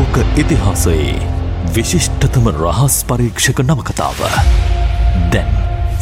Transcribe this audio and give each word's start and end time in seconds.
ලෝක 0.00 0.16
ඉතිහාසයේ 0.38 1.14
විශිෂ්ටතම 1.74 2.46
රහස් 2.52 2.94
පරීක්ෂක 3.04 3.58
නවකතාව. 3.62 4.20
දැන් 5.32 5.50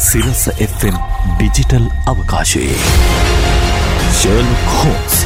සිරස 0.00 0.42
Fම් 0.66 0.96
ඩිජිටල් 1.30 1.86
අවකාශයේ. 2.12 2.76
ශර්ල් 4.18 4.50
හෝස් 4.74 5.16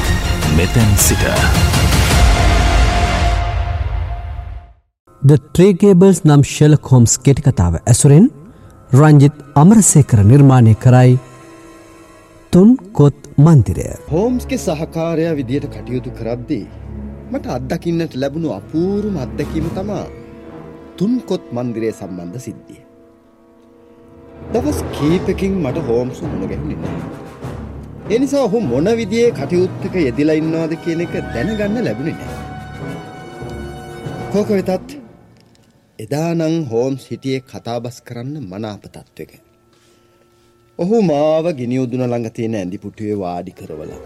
මෙතැන් 0.56 0.92
සිට. 1.06 1.24
ද 5.22 5.38
ට්‍රේගේබල්ස් 5.38 6.22
නම් 6.24 6.44
ශෙලක් 6.54 6.92
හෝම්ස් 6.92 7.18
කෙටිකතාව 7.26 7.80
ඇසුරෙන් 7.82 8.30
රංජිත් 8.90 9.42
අමරසේකර 9.54 10.22
නිර්මාණය 10.30 10.74
කරයි 10.84 11.18
තුන් 12.52 12.70
කොත් 12.92 13.18
මන්දිරය. 13.38 13.90
හෝම්ස්ගේ 14.10 14.60
සහකාරය 14.60 15.28
විදියට 15.36 15.68
කටයුතු 15.74 16.10
කරද්දී 16.12 16.64
මට 17.32 17.46
අත්දකින්නට 17.56 18.14
ලැබුණු 18.22 18.48
අපූරුම 18.58 19.16
අත්දැකීම 19.24 19.68
තමා 19.76 20.04
තුන්කොත් 20.98 21.44
මන්දිරය 21.56 21.90
සම්බන්ධ 21.92 22.40
සිද්ධිය. 22.46 22.80
දවස් 24.52 24.80
කීපකින් 24.94 25.54
මට 25.64 25.84
හෝම්සු 25.88 26.30
මුණගැහුණෙන්න. 26.30 27.04
එනිසා 28.10 28.42
ඔහු 28.48 28.60
මොන 28.62 28.88
විදියේ 29.00 29.30
කටයුත්තක 29.32 29.94
යෙදිලා 29.98 30.38
ඉන්නවාද 30.40 30.74
කියන 30.84 31.04
එක 31.06 31.14
දැනගන්න 31.34 31.84
ලැබුණේ 31.86 32.16
නෑ. 32.18 32.36
කෝක 34.32 34.50
වෙතත් 34.56 34.96
එදානං 35.98 36.58
හෝම්ස් 36.70 37.02
හිටියේ 37.10 37.42
කතාබස් 37.50 37.98
කරන්න 38.06 38.48
මනාප 38.50 38.84
තත්ත්වක. 38.86 39.32
ඔහු 40.78 40.98
මාව 41.10 41.46
ගිනියුදුන 41.60 42.04
ළඟ 42.04 42.34
තියෙන 42.36 42.54
ඇඳිපුටුවේ 42.56 43.18
වාඩි 43.18 43.52
කරවලා. 43.58 44.02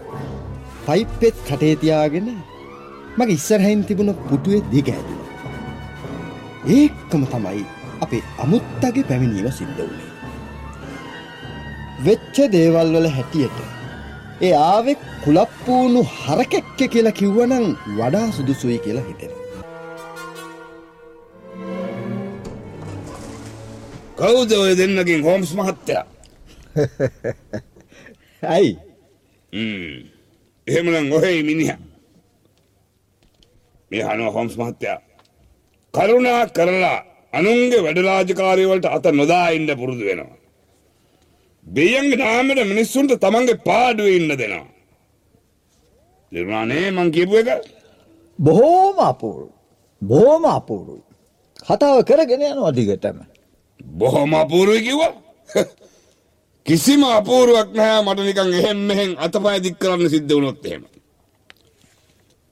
පයිප්පෙත් 0.85 1.37
කටේ 1.47 1.75
තියාගෙන 1.81 2.27
මගේ 3.17 3.33
ඉස්සරහින් 3.33 3.81
තිබුණ 3.83 4.13
පුටුවේ 4.27 4.61
දිග 4.71 4.89
ඇදුන. 4.89 5.21
ඒක්කම 6.69 7.23
තමයි 7.27 7.63
අපේ 8.01 8.23
අමුත්තගේ 8.37 9.07
පැමිණීම 9.09 9.49
සිද්ධ 9.51 9.79
වුණේ. 9.79 10.11
වෙච්ච 12.05 12.35
දේවල් 12.51 12.93
වල 12.93 13.09
හැටියට 13.09 13.57
ඒ 14.41 14.53
ආවෙක් 14.61 15.01
කුලප්පූුණු 15.23 16.05
හරකැක්ක 16.15 16.79
කියලා 16.87 17.17
කිව්වනං 17.19 17.67
වඩා 17.95 18.27
සුදුසුයි 18.31 18.79
කියලා 18.79 19.05
හිතෙන. 19.05 19.33
කවුද 24.17 24.51
ඔය 24.53 24.77
දෙන්නකින් 24.77 25.23
හෝම්ස් 25.23 25.51
මහත්තයා 25.53 26.05
ඇයි 28.53 28.71
එහෙමනම් 30.67 31.11
ඔහෙයි 31.11 31.43
මිනිහ 31.43 31.69
මේ 33.91 34.03
හනුව 34.03 34.33
හොම්ස් 34.33 34.53
මහත්තයා 34.57 34.99
කරුණා 35.93 36.41
කරලා 36.47 36.99
අනුන්ගේ 37.33 37.81
වැඩරාජකාරීවලට 37.83 38.85
අත 38.87 39.05
නොදා 39.11 39.47
ඉන්න 39.49 39.69
පුරුදු 39.79 40.03
වෙනවා. 40.05 40.37
දෙයන්ගේ 41.65 42.17
නාමට 42.17 42.59
මිනිස්සුන්ට 42.65 43.13
තමන්ගේ 43.17 43.63
පාඩුව 43.65 44.07
ඉන්න 44.09 44.31
දෙනවා. 44.33 44.67
නිර්මාණය 46.31 46.91
මං 46.91 47.09
කියපු 47.11 47.35
එක 47.37 47.49
බොහෝම 48.39 48.97
අපූරු 49.01 49.47
බොහෝම 50.01 50.43
අපූරුයි 50.47 51.03
කතාව 51.59 51.97
කරගෙන 52.03 52.43
යනවා 52.43 52.71
දිගටම 52.71 53.19
බොහොම 53.93 54.33
අපූරුයි 54.33 54.81
කිව්වා. 54.81 55.13
කිසිම 56.65 57.01
අපූරුවක් 57.09 57.69
නැහැ 57.71 58.03
මට 58.03 58.19
නිකන් 58.19 58.53
එහෙම් 58.53 58.79
මෙහෙන් 58.87 59.11
අතපය 59.17 59.57
දික් 59.63 59.75
කරන්න 59.79 60.09
සිද්ධ 60.09 60.31
වුණොත් 60.31 60.65
එහෙම. 60.65 60.83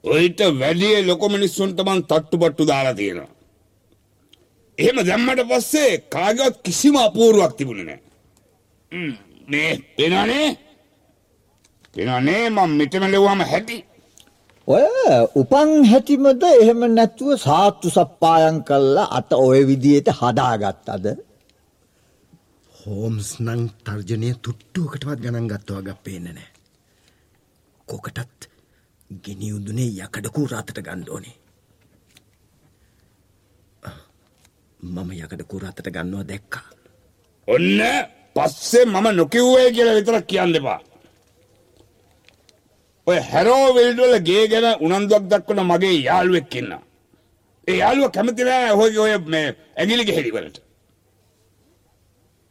ඔයිට 0.06 0.40
වැඩිය 0.60 0.96
ලොකු 1.08 1.26
මිනිස්සුන්ට 1.34 1.78
මං 1.86 2.00
තට්ටුපට්ටු 2.10 2.68
දාලා 2.70 2.94
තියෙනවා. 3.00 3.30
එහෙම 4.78 4.98
දැම්මට 5.08 5.42
පස්සේ 5.50 5.92
කාගවත් 6.14 6.56
කිසිම 6.64 6.96
අපූරුවක් 7.06 7.52
තිබුණේ 7.58 7.86
නැහැ. 7.86 8.00
මේ 9.50 9.72
පේනවනේ? 9.96 10.48
පේනවනේ 11.94 12.42
මම 12.50 12.72
මෙතන 12.78 13.06
ලෙව්වම 13.14 13.42
හැටි. 13.52 13.78
ඔය 14.68 14.84
උපන් 15.40 15.70
හැටිමද 15.90 16.42
එහෙම 16.52 16.82
නැතුව 16.96 17.30
සාත්තු 17.46 17.94
සප්පායන් 17.96 18.58
කල්ලා 18.68 19.12
අත 19.18 19.30
ඔය 19.38 19.60
විදියට 19.68 20.08
හදාගත්තද 20.18 21.06
හෝම්ස් 22.74 23.30
නං 23.44 23.62
තර්ජනය 23.86 24.30
තුට්ටුවකටවත් 24.44 25.22
ගණන් 25.22 25.48
ගත්තවා 25.52 25.86
ගක් 25.86 25.98
පේන්න 26.04 26.28
නෑ. 26.36 26.50
කොකටත් 27.88 28.40
ගෙනියුදුනේ 29.10 29.90
යකඩකූ 29.98 30.46
රාතට 30.46 30.78
ගණ්ඩෝනේ. 30.78 31.36
මම 34.80 35.10
යකඩ 35.14 35.42
කුරාතට 35.44 35.88
ගන්නවා 35.88 36.24
දැක්කා. 36.24 36.66
ඔන්න 37.48 37.80
පස්සේ 38.36 38.84
මම 38.84 39.06
නොකිව්වේ 39.16 39.72
කියලා 39.72 39.94
විතරක් 39.94 40.26
කියන්න 40.26 40.56
එපා. 40.56 40.80
ඔය 43.06 43.18
හැරෝ 43.30 43.74
වෙල්ඩවල 43.74 44.14
ගේ 44.20 44.44
ගැන 44.48 44.66
උනන්දුවක් 44.80 45.24
දක්වන 45.30 45.60
මගේ 45.62 45.96
යාළුවෙක් 46.00 46.54
ඉන්න. 46.54 46.72
ඒ 47.68 47.76
යාළුව 47.76 48.10
කැමති 48.10 48.44
නෑ 48.44 48.72
ඔහුගේ 48.72 49.00
ඔය 49.00 49.14
මේ 49.26 49.46
ඇඟිලි 49.76 50.04
ගෙහෙලි 50.04 50.32
වලට. 50.32 50.58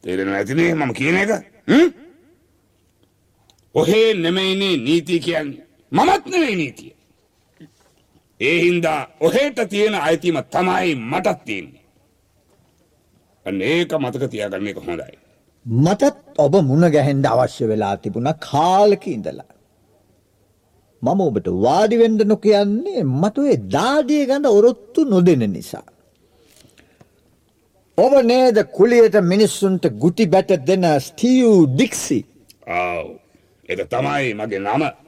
තේරෙනවා 0.04 0.38
ඇතිනේ 0.38 0.74
මම 0.74 0.92
කියන 0.94 1.16
එක? 1.16 1.30
හ්ම්? 1.68 1.88
ඔහේ 3.74 4.08
නෙමෙයිනේ 4.14 4.76
නීතිය 4.78 5.20
කියන්නේ. 5.20 5.65
මමත් 5.92 6.26
නෙවෙයි 6.26 6.56
නීතිය. 6.56 6.92
ඒ 8.40 8.58
හින්දා 8.60 9.00
ඔහෙට 9.20 9.58
තියෙන 9.70 9.94
අයිතිම 9.96 10.38
තමයි 10.54 10.94
මටත් 11.10 11.38
තියෙන්නේ. 11.44 11.84
අන්න 13.46 13.60
ඒක 13.62 13.92
මතක 13.94 14.30
තියාගන්න 14.32 14.70
එක 14.72 14.78
හොඳයි. 14.86 15.16
මටත් 15.66 16.38
ඔබ 16.38 16.54
මුණ 16.70 16.84
ගැහෙන්ඩ 16.94 17.26
අවශ්‍ය 17.26 17.68
වෙලා 17.70 17.96
තිබුණ 17.96 18.30
කාලක 18.48 19.06
ඉඳලා. 19.06 19.52
මම 21.02 21.20
ඔබට 21.20 21.48
වාඩිවෙන්ඩ 21.64 22.20
නොකයන්නේ 22.32 23.02
මටේ 23.22 23.56
දාඩිය 23.74 24.24
ගඳ 24.28 24.46
ඔරොත්තු 24.58 25.04
නොදෙන 25.04 25.46
නිසා. 25.52 25.86
ඔබ 27.98 28.12
නේද 28.30 28.58
කුලියට 28.76 29.16
මිනිස්සුන්ට 29.32 29.84
ගුටි 30.02 30.26
බැට 30.26 30.50
දෙන 30.68 30.84
ස්ටීව් 31.00 31.50
ඩික්සි. 31.68 32.20
ආව් 32.68 33.06
එක 33.68 33.80
තමයි 33.92 34.34
මගේ 34.34 34.60
නම 34.60 35.05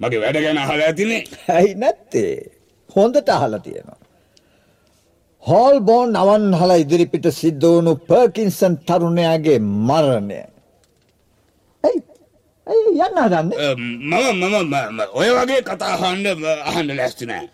මගේ 0.00 0.20
වැඩ 0.22 0.38
ගැන 0.44 0.58
අහල 0.58 0.80
ඇතිනේ. 0.80 1.22
ඇයි 1.48 1.74
නැත්තේ? 1.74 2.34
හොඳට 2.96 3.28
අහල 3.28 3.54
තියෙනවා. 3.58 3.98
හෝල් 5.42 5.76
බෝන් 5.80 6.16
අවන් 6.16 6.44
හල 6.54 6.72
ඉදිරිපිට 6.82 7.26
සිද්ධවුණු 7.40 7.92
පර්කින්සන් 8.08 8.74
තරුණයාගේ 8.88 9.58
මරණය. 9.88 10.40
ඇයි? 11.84 12.00
ඇයි 12.66 12.90
යන්න 13.06 13.20
හදන්න? 13.24 13.48
මම 13.78 14.42
මම 14.42 15.00
ඔය 15.20 15.28
වගේ 15.38 15.62
කතාහන්ඩ 15.68 16.26
අහන්ඩ 16.70 16.90
ලැස්ති 17.00 17.26
නෑ. 17.26 17.46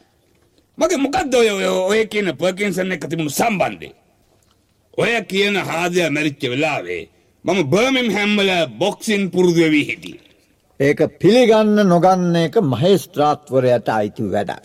මගේ 0.79 1.03
මොකක්ද 1.05 1.35
ඔය 1.35 1.49
ඔය 1.91 2.01
කියන 2.13 2.29
පර්කින්සන් 2.41 2.95
එක 2.95 3.09
තිබුණු 3.11 3.33
සම්බන්ධය? 3.33 3.91
ඔය 4.99 5.13
කියන 5.31 5.57
හාදය 5.71 6.01
මැරිච්ච 6.11 6.43
වෙලාවේ 6.53 7.05
මම 7.45 7.61
බර්මිම් 7.73 8.09
හැම්මල 8.17 8.51
බොක්සින් 8.81 9.23
පුරුදුවවී 9.31 9.87
හිටිය 9.89 10.30
ඒක 10.81 11.01
පිළිගන්න 11.21 11.77
නොගන්න 11.89 12.37
එක 12.41 12.55
මහේස්ත්‍රාත්වරයට 12.73 13.89
අයිති 13.97 14.23
වැඩක්. 14.35 14.65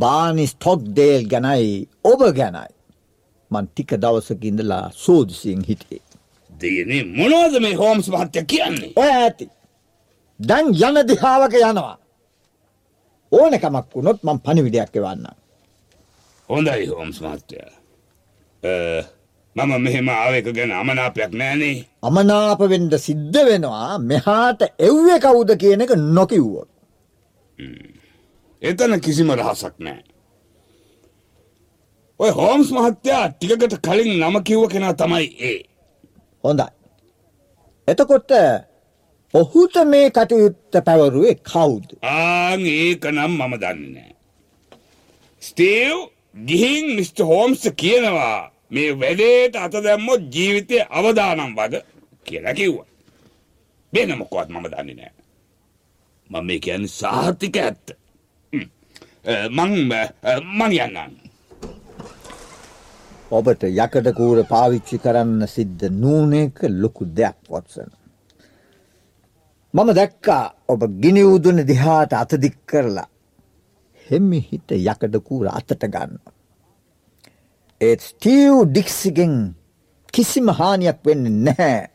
බානි 0.00 0.46
ස්ටොක් 0.52 0.80
දේල් 0.96 1.22
ගැනයි 1.32 1.88
ඔබ 2.10 2.20
ගැනයි 2.38 2.72
මන් 3.50 3.66
ටික 3.68 3.90
දවසකින්දලා 4.02 4.86
සෝදසියෙන් 5.04 5.62
හිටියේ. 5.68 6.02
දෙයනේ 6.50 7.02
මොනවද 7.18 7.54
මේ 7.64 7.76
හෝම්ස් 7.82 8.08
මහත්‍ය 8.14 8.44
කියන්නේ 8.52 8.92
ඔය 8.96 9.10
ඇති. 9.12 9.46
දැන් 10.40 10.66
යන 10.86 10.96
දිහාවක 11.08 11.54
යනවා. 11.62 11.96
ඕනකමක් 13.32 13.86
වුණොත් 13.94 14.18
මං 14.22 14.38
පණිවිඩයක් 14.44 14.96
එවන්න. 14.96 15.26
හොඳයි 16.48 16.86
හෝම්ස් 16.86 17.20
මහත්තය 17.24 17.56
මම 19.56 19.72
මෙහෙම 19.82 20.08
ආවක 20.10 20.48
ගැන 20.56 20.72
අමනාපයක් 20.72 21.32
නෑනේ 21.32 21.76
අමනාපවෙන්ඩ 22.02 22.94
සිද්ධ 22.98 23.38
වෙනවා 23.48 23.92
මෙහාට 24.10 24.60
එව්ව 24.78 25.08
කවුද 25.24 25.50
කියන 25.62 25.84
එක 25.84 25.92
නොකිව්වොත්. 26.10 26.68
එතන 28.62 29.00
කිසිම 29.00 29.30
රහසක් 29.32 29.74
නෑ 29.78 30.02
ඔය 32.20 32.30
හෝම්ස් 32.30 32.68
මහත්තයා 32.70 33.24
ටිකකට 33.30 33.76
කලින් 33.86 34.10
නම 34.20 34.36
කිව්ව 34.42 34.64
කෙනා 34.72 34.94
තමයි 34.94 35.26
ඒ 35.42 35.60
හොඳයි. 36.44 36.68
එතකොට 37.88 38.30
ඔහුට 39.34 39.76
මේ 39.86 40.10
කටයුත්ත 40.10 40.74
පැවරුවේ 40.84 41.34
කවුද. 41.44 41.86
ආං 42.02 42.60
ඒක 42.74 43.04
නම් 43.06 43.32
මම 43.38 43.54
දන්නේ 43.62 44.12
ස්ටීව් 45.42 45.96
ගිහින් 46.46 46.86
මිස්ට 46.96 47.18
හෝම්ස් 47.20 47.62
කියනවා 47.76 48.55
මේ 48.70 48.90
වැඩේට 49.00 49.56
අත 49.56 49.74
දැම්මොත් 49.84 50.22
ජීවිතය 50.34 50.76
අවදානම් 50.90 51.52
වද 51.56 51.74
කියලා 52.26 52.54
කිව්වා. 52.54 52.86
වෙන 53.92 54.18
මොකවත් 54.18 54.48
මම 54.48 54.66
දන්නේ 54.72 54.94
නෑ. 54.94 55.12
මම 56.30 56.46
මේ 56.46 56.58
කියන්නේ 56.58 56.96
සාහිතික 57.00 57.56
ඇත්ත. 57.56 57.86
මං 59.50 59.72
මං 60.58 60.72
යන්නම්. 60.78 61.14
ඔබට 63.30 63.62
යකට 63.64 64.08
කූර 64.14 64.44
පාවිච්චි 64.44 64.98
කරන්න 64.98 65.46
සිද්ධ 65.48 65.84
නූනක 66.02 66.58
ලොකු 66.82 67.04
දෙයක් 67.16 67.38
වොත්සන. 67.50 67.90
මම 69.74 69.90
දැක්කා 69.94 70.44
ඔබ 70.68 70.80
ගිනිවුදුන 71.02 71.58
දිහාට 71.68 72.12
අතදික් 72.12 72.56
කරලා 72.66 73.08
හෙම්මි 74.06 74.40
හිට 74.50 74.70
යකඩ 74.72 75.16
කූර 75.28 75.46
අතට 75.48 75.82
ගන්න. 75.92 76.18
ඒත් 77.80 78.00
ස්ටීව් 78.00 78.64
ඩික්සිගෙන් 78.64 79.34
කිසිම 80.12 80.48
හානියක් 80.48 80.98
වෙන්න 81.04 81.24
නැහැ 81.44 81.88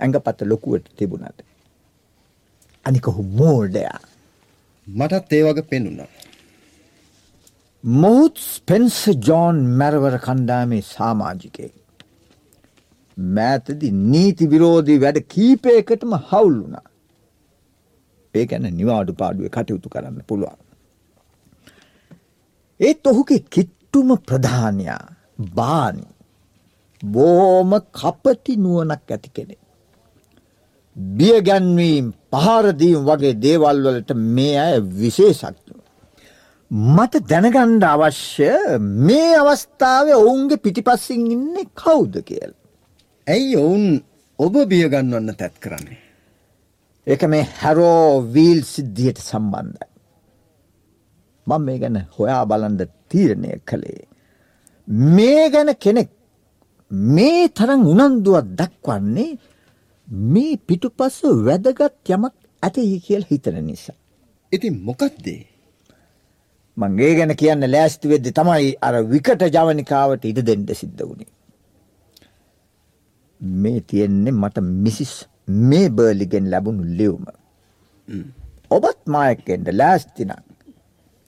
ඇඟ 0.00 0.18
පත 0.24 0.40
ලොකුවට 0.42 0.86
තිබුණට. 0.96 1.38
අනිකහු 2.86 3.22
මෝල්ඩයා. 3.38 4.00
මටත් 4.86 5.32
ඒ 5.32 5.42
වගේ 5.42 5.68
පෙනුණා. 5.70 6.08
මොහුත් 7.84 8.38
ස්පෙන්ස 8.38 9.00
ජෝන් 9.28 9.58
මැරවර 9.78 10.16
කණ්ඩාමේ 10.18 10.82
සාමාජිකය. 10.88 11.68
මෑතදි 13.16 13.90
නීති 13.90 14.50
විරෝධී 14.52 15.00
වැඩ 15.00 15.18
කීපයකටම 15.34 16.14
හවුල්ලුනා. 16.30 16.86
ඒ 18.34 18.46
ගැන 18.46 18.70
නිවාඩු 18.74 19.12
පාඩුව 19.12 19.48
කටයුතු 19.48 19.88
කරන්න 19.88 20.24
පුළුවන්. 20.26 20.58
ඒත් 22.80 23.06
ඔහුගේ 23.06 23.42
කිට්ටුම 23.50 24.16
ප්‍රධානයා 24.28 25.15
බානි 25.38 26.06
බෝම 27.02 27.70
කපටි 27.92 28.56
නුවනක් 28.56 29.10
ඇති 29.10 29.30
කෙනෙ. 29.30 29.56
බියගැන්වීම් 30.96 32.06
පහරදීම් 32.32 33.00
වගේ 33.04 33.34
දේවල්වලට 33.34 34.10
මේ 34.14 34.58
අය 34.58 34.80
විශේෂක්තු. 34.80 35.72
මට 36.70 37.20
දැනගණ්ඩ 37.28 37.84
අවශ්‍ය 37.84 38.50
මේ 38.80 39.36
අවස්ථාව 39.36 40.08
ඔවුන්ගේ 40.14 40.56
පිටිපස්සින් 40.56 41.26
ඉන්නේ 41.26 41.68
කවුද 41.74 42.14
කියල්. 42.24 42.52
ඇයි 43.26 43.56
ඔවුන් 43.56 43.86
ඔබ 44.38 44.54
බියගන්වන්න 44.68 45.36
තැත් 45.36 45.56
කරන්නේ. 45.60 46.00
එක 47.06 47.22
මේ 47.24 47.44
හැරෝ 47.60 48.24
වීල් 48.34 48.64
සිද්ධියට 48.64 49.18
සම්බන්ධයි. 49.18 49.88
මං 51.46 51.62
මේ 51.62 51.78
ගැන 51.78 51.98
හොයා 52.18 52.42
බලන්ඩ 52.46 52.90
තීරණය 53.08 53.60
කළේ. 53.64 54.15
මේ 54.88 55.50
ගැන 55.50 55.74
කෙනෙක් 55.74 56.10
මේ 56.90 57.48
තරම් 57.48 57.82
උනන්දුවක් 57.86 58.46
දක්වන්නේ 58.58 59.38
මේ 60.08 60.56
පිටුපස්ස 60.66 61.22
වැදගත් 61.46 62.08
යමක් 62.08 62.34
ඇතයි 62.62 63.00
කියල් 63.00 63.24
හිතන 63.30 63.58
නිසා. 63.66 63.96
ඉතින් 64.52 64.74
මොකක්දේ. 64.82 65.46
මංගේ 66.76 67.14
ගැන 67.16 67.36
කියන්න 67.36 67.70
ලෑස්ති 67.72 68.08
වෙද්දි 68.08 68.32
තමයි 68.32 68.76
අර 68.80 68.94
විකට 69.12 69.42
ජවනිකාවට 69.54 70.24
ඉඩ 70.24 70.40
දෙන්ඩ 70.46 70.70
සිද්ධ 70.74 71.02
වුණේ. 71.08 71.32
මේ 73.40 73.80
තියෙන්නේ 73.80 74.32
මට 74.32 74.62
මිසිස් 74.84 75.14
මේ 75.48 75.88
බර්ලිගෙන් 75.90 76.50
ලැබුණු 76.50 76.84
ලිව්ම. 76.98 77.26
ඔබත් 78.70 79.00
මායක්කෙන්ට 79.06 79.68
ලෑස්තිනක් 79.72 80.32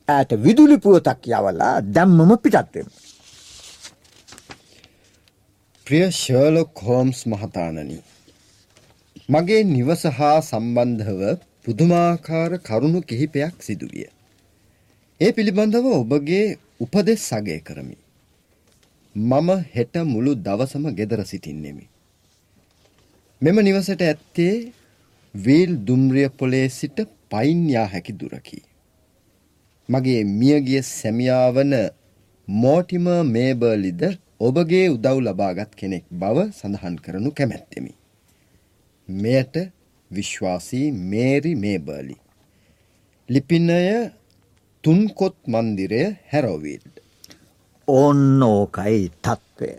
ඇයට 0.08 0.32
විදුලි 0.44 0.78
පුවතක් 0.78 1.26
යවලා 1.26 1.74
දැම්මම 1.94 2.38
පිටත්වෙම. 2.44 2.88
ප්‍රිය 5.88 6.10
ශර්ලොක් 6.12 6.80
හෝම්ස් 6.86 7.18
මහතානනි. 7.26 7.94
මගේ 9.28 9.60
නිවස 9.66 10.02
හා 10.18 10.40
සම්බන්ධව 10.40 11.20
පුදුමාකාර 11.64 12.50
කරුණු 12.58 13.00
කිහිපයක් 13.00 13.54
සිදුවිය. 13.62 14.04
ඒ 15.20 15.30
පිළිබඳව 15.32 15.86
ඔබගේ 15.92 16.44
උපදෙස් 16.80 17.24
සගය 17.30 17.56
කරමි. 17.60 17.96
මම 19.14 19.48
හෙට 19.74 19.94
මුළු 20.04 20.32
දවසම 20.36 20.84
ගෙදර 20.90 21.20
සිටින්නෙමි. 21.24 21.84
මෙම 23.42 23.56
නිවසට 23.60 24.02
ඇත්තේ 24.02 24.54
වීල් 25.34 25.72
දුම්රිය 25.86 26.28
පොලේ 26.28 26.68
සිට 26.68 26.98
පයින් 27.30 27.60
යා 27.70 27.86
හැකි 27.86 28.12
දුරකි. 28.12 28.60
මගේ 29.88 30.20
මියගිය 30.38 30.82
සැමියා 30.92 31.48
වන 31.50 31.74
මෝටිම 32.48 33.06
මේබර්ලිද 33.26 34.02
ඔබගේ 34.40 34.86
උදව් 34.94 35.18
ලබාගත් 35.26 35.72
කෙනෙක් 35.74 36.04
බව 36.12 36.36
සඳහන් 36.58 36.96
කරනු 37.04 37.30
කැමැත්තෙමි. 37.38 37.92
මෙයට 39.08 39.56
විශ්වාසී 40.10 40.86
මේරි 41.12 41.52
මේබර්ලි. 41.64 42.16
ලිපිනය 43.28 43.78
තුන්කොත් 44.84 45.36
මන්දිරය 45.46 46.02
හැරෝවිල්ඩ්. 46.32 46.94
ඔන්න 47.88 48.42
ඕකයි 48.42 49.10
තත්ත්වය. 49.24 49.70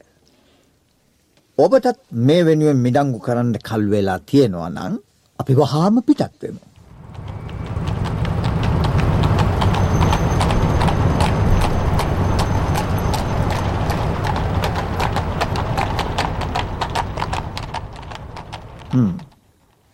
ඔබටත් 1.57 1.99
මේ 2.27 2.45
වෙනුවෙන් 2.47 2.83
මිඩංගු 2.85 3.19
කරන්න 3.19 3.55
කල්වෙලා 3.67 4.19
තියෙනවා 4.29 4.69
නං 4.69 4.99
අපි 5.39 5.53
වහාම 5.53 6.03
පිටත්වෙමු. 6.07 6.68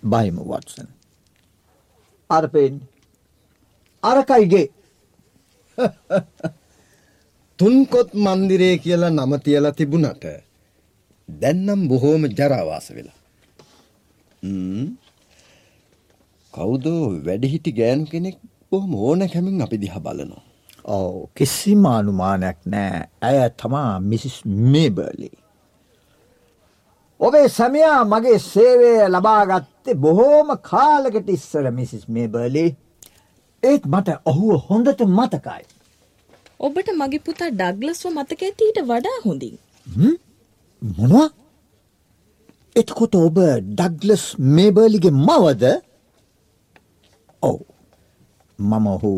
බයිම 0.04 0.38
වත්සන්. 0.42 0.88
අරපෙන් 2.30 2.74
අරකයිගේ 4.04 4.68
තුන්කොත් 7.60 8.10
මන්දිරේ 8.16 8.76
කියලා 8.78 9.12
නම 9.12 9.34
තියලා 9.40 9.72
තිබුණට 9.72 10.26
දැන්නම් 11.30 11.88
බොහෝම 11.90 12.24
ජරාවාස 12.32 12.88
වෙලා. 12.92 13.20
කවුද 16.54 16.86
වැඩිහිටි 17.26 17.72
ගෑනු 17.72 18.06
කෙනෙක් 18.06 18.38
බොහොම 18.72 18.92
ඕන 18.98 19.22
කැමින් 19.30 19.62
අපි 19.62 19.78
දිහා 19.78 20.00
බලනවා. 20.00 20.44
ඔව 20.88 21.30
කිසිම 21.34 21.86
අනුමානයක් 21.88 22.60
නෑ 22.66 23.00
ඇය 23.22 23.40
තමා 23.60 24.00
මිසිස් 24.02 24.38
මේබර්ලි. 24.72 25.30
ඔබේ 27.20 27.48
සැමියා 27.50 28.00
මගේ 28.06 28.40
සේවය 28.52 28.90
ලබාගත්තේ 29.14 30.00
බොහෝම 30.04 30.50
කාලකට 30.70 31.30
ඉස්සර 31.30 31.66
මිසිස් 31.78 32.04
මේබර්ලි 32.10 32.66
ඒත් 33.64 33.84
මට 33.94 34.10
ඔහුව 34.32 34.52
හොඳට 34.68 35.02
මතකයි. 35.18 35.64
ඔබට 36.60 36.90
මගේ 37.02 37.24
පුතා 37.28 37.52
ඩග්ලස්ව 37.52 38.12
මතක 38.12 38.42
ඇති 38.44 38.68
ඊට 38.68 38.80
වඩා 38.92 39.18
හොඳින්. 39.26 39.56
මොනවා? 40.82 41.30
එතකොට 42.76 43.16
ඔබ 43.16 43.38
ඩග්ලස් 43.80 44.24
මේබර්ලිගේ 44.56 45.18
මවද? 45.28 45.64
ඔව්. 47.44 47.60
මම 48.60 48.88
ඔහු 48.96 49.12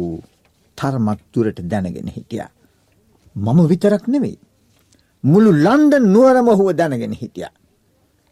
තරමක් 0.77 1.19
දුරට 1.33 1.59
දැනගෙන 1.71 2.09
හිටියා. 2.15 2.51
මම 3.35 3.59
විතරක් 3.71 4.03
නෙවෙයි. 4.07 4.37
මුළු 5.23 5.49
ලන්ඩන් 5.65 6.05
නුවරම 6.13 6.47
ඔහුව 6.47 6.69
දැනගෙන 6.79 7.13
හිටියා. 7.21 7.53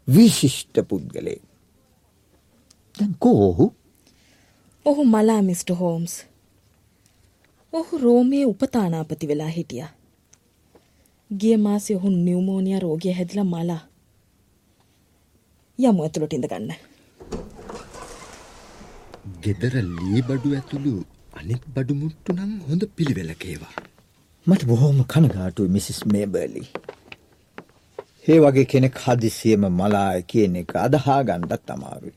විශිෂ්ට 0.07 0.79
පුද්ගලයෙක්. 0.79 1.41
දැන් 2.99 3.13
කෝ 3.19 3.73
ඔහු? 4.85 5.03
මලා 5.03 5.41
මිස්ට. 5.41 5.71
හෝම්ස්. 5.71 6.23
ඔහු 7.73 7.97
රෝමයේ 7.97 8.45
උපතානාපති 8.45 9.27
වෙලා 9.27 9.47
හිටියා. 9.47 9.89
ගිය 11.37 11.57
මාසේ 11.57 11.95
ඔහු 11.95 12.09
නිව්මෝනියා 12.09 12.79
රෝගය 12.79 13.11
හැදිලා 13.11 13.43
මලා. 13.43 13.87
යමු 15.79 16.03
ඇතුළට 16.03 16.33
ඉඳ 16.33 16.45
ගන්න. 16.45 16.73
ගෙදර 19.41 19.73
ලී 19.83 20.21
බඩු 20.21 20.55
ඇතුළු 20.55 21.03
අනිත් 21.33 21.67
බඩු 21.75 21.93
මුට්ටු 21.95 22.33
නම් 22.33 22.59
හොඳ 22.69 22.83
පිළිවෙලක 22.83 23.45
ඒවා. 23.45 23.73
මට 24.47 24.65
බොහොම 24.65 25.03
කනගාටුයි 25.03 25.69
මිසිස් 25.69 26.05
මේබර්ලි. 26.05 26.63
ඒ 28.25 28.39
වගේ 28.39 28.65
කෙනෙක් 28.65 28.95
හදිසියම 28.99 29.63
මලාය 29.71 30.21
කියන 30.23 30.55
එක 30.55 30.71
අදහා 30.77 31.21
ගණ්ඩත් 31.23 31.69
අමාරුයි. 31.69 32.15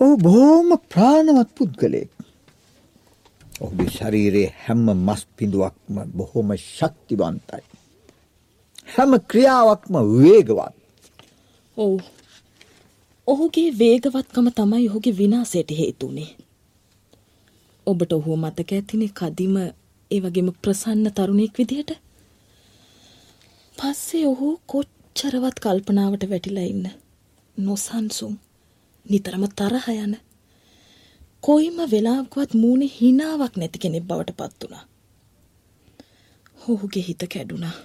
ඔහු 0.00 0.14
බොහෝම 0.18 0.68
ප්‍රාණවත් 0.88 1.50
පුද්ගලයෙක්. 1.56 2.10
ඔහුගේ 3.60 3.90
ශරීරයේ 3.90 4.54
හැම්ම 4.58 4.86
මස් 4.98 5.22
පිඳුවක්ම 5.36 5.96
බොහොම 6.12 6.54
ශක්තිවන්තයි. 6.58 7.64
හැම 8.88 9.12
ක්‍රියාවක්ම 9.30 9.94
වේගවත්. 10.14 10.74
ඔව්. 11.76 11.98
ඔහුගේ 13.28 13.70
වේගවත්කම 13.74 14.46
තමයි 14.52 14.88
ඔහුගේ 14.88 15.18
විනාසයට 15.18 15.70
හේතුනේ. 15.72 16.30
ඔබට 17.86 18.12
ඔහුව 18.12 18.36
මතක 18.36 18.70
ඇතිනේ 18.72 19.12
කදිම 19.12 19.56
ඒ 20.10 20.20
වගේම 20.20 20.48
ප්‍රසන්න 20.62 21.10
තරුණයෙක් 21.12 21.58
විදිහට. 21.58 22.07
පස්සේ 23.78 24.26
ඔහු 24.26 24.48
කොච්චරවත් 24.66 25.56
කල්පනාවට 25.60 26.24
වැටිලා 26.30 26.64
ඉන්න. 26.64 26.86
නොසන්සුන්. 27.56 28.34
නිතරම 29.06 29.44
තරහ 29.50 29.86
යන. 29.96 30.14
කොයිම 31.42 31.78
වෙලාවකවත් 31.90 32.50
මූුණේ 32.54 32.94
හිනාවක් 32.96 33.54
නැති 33.56 33.78
කෙනෙක් 33.78 34.04
බවට 34.04 34.36
පත් 34.36 34.60
වුණා. 34.62 34.84
ඔහුගේ 36.68 37.04
හිත 37.08 37.22
කැඩුණා. 37.32 37.76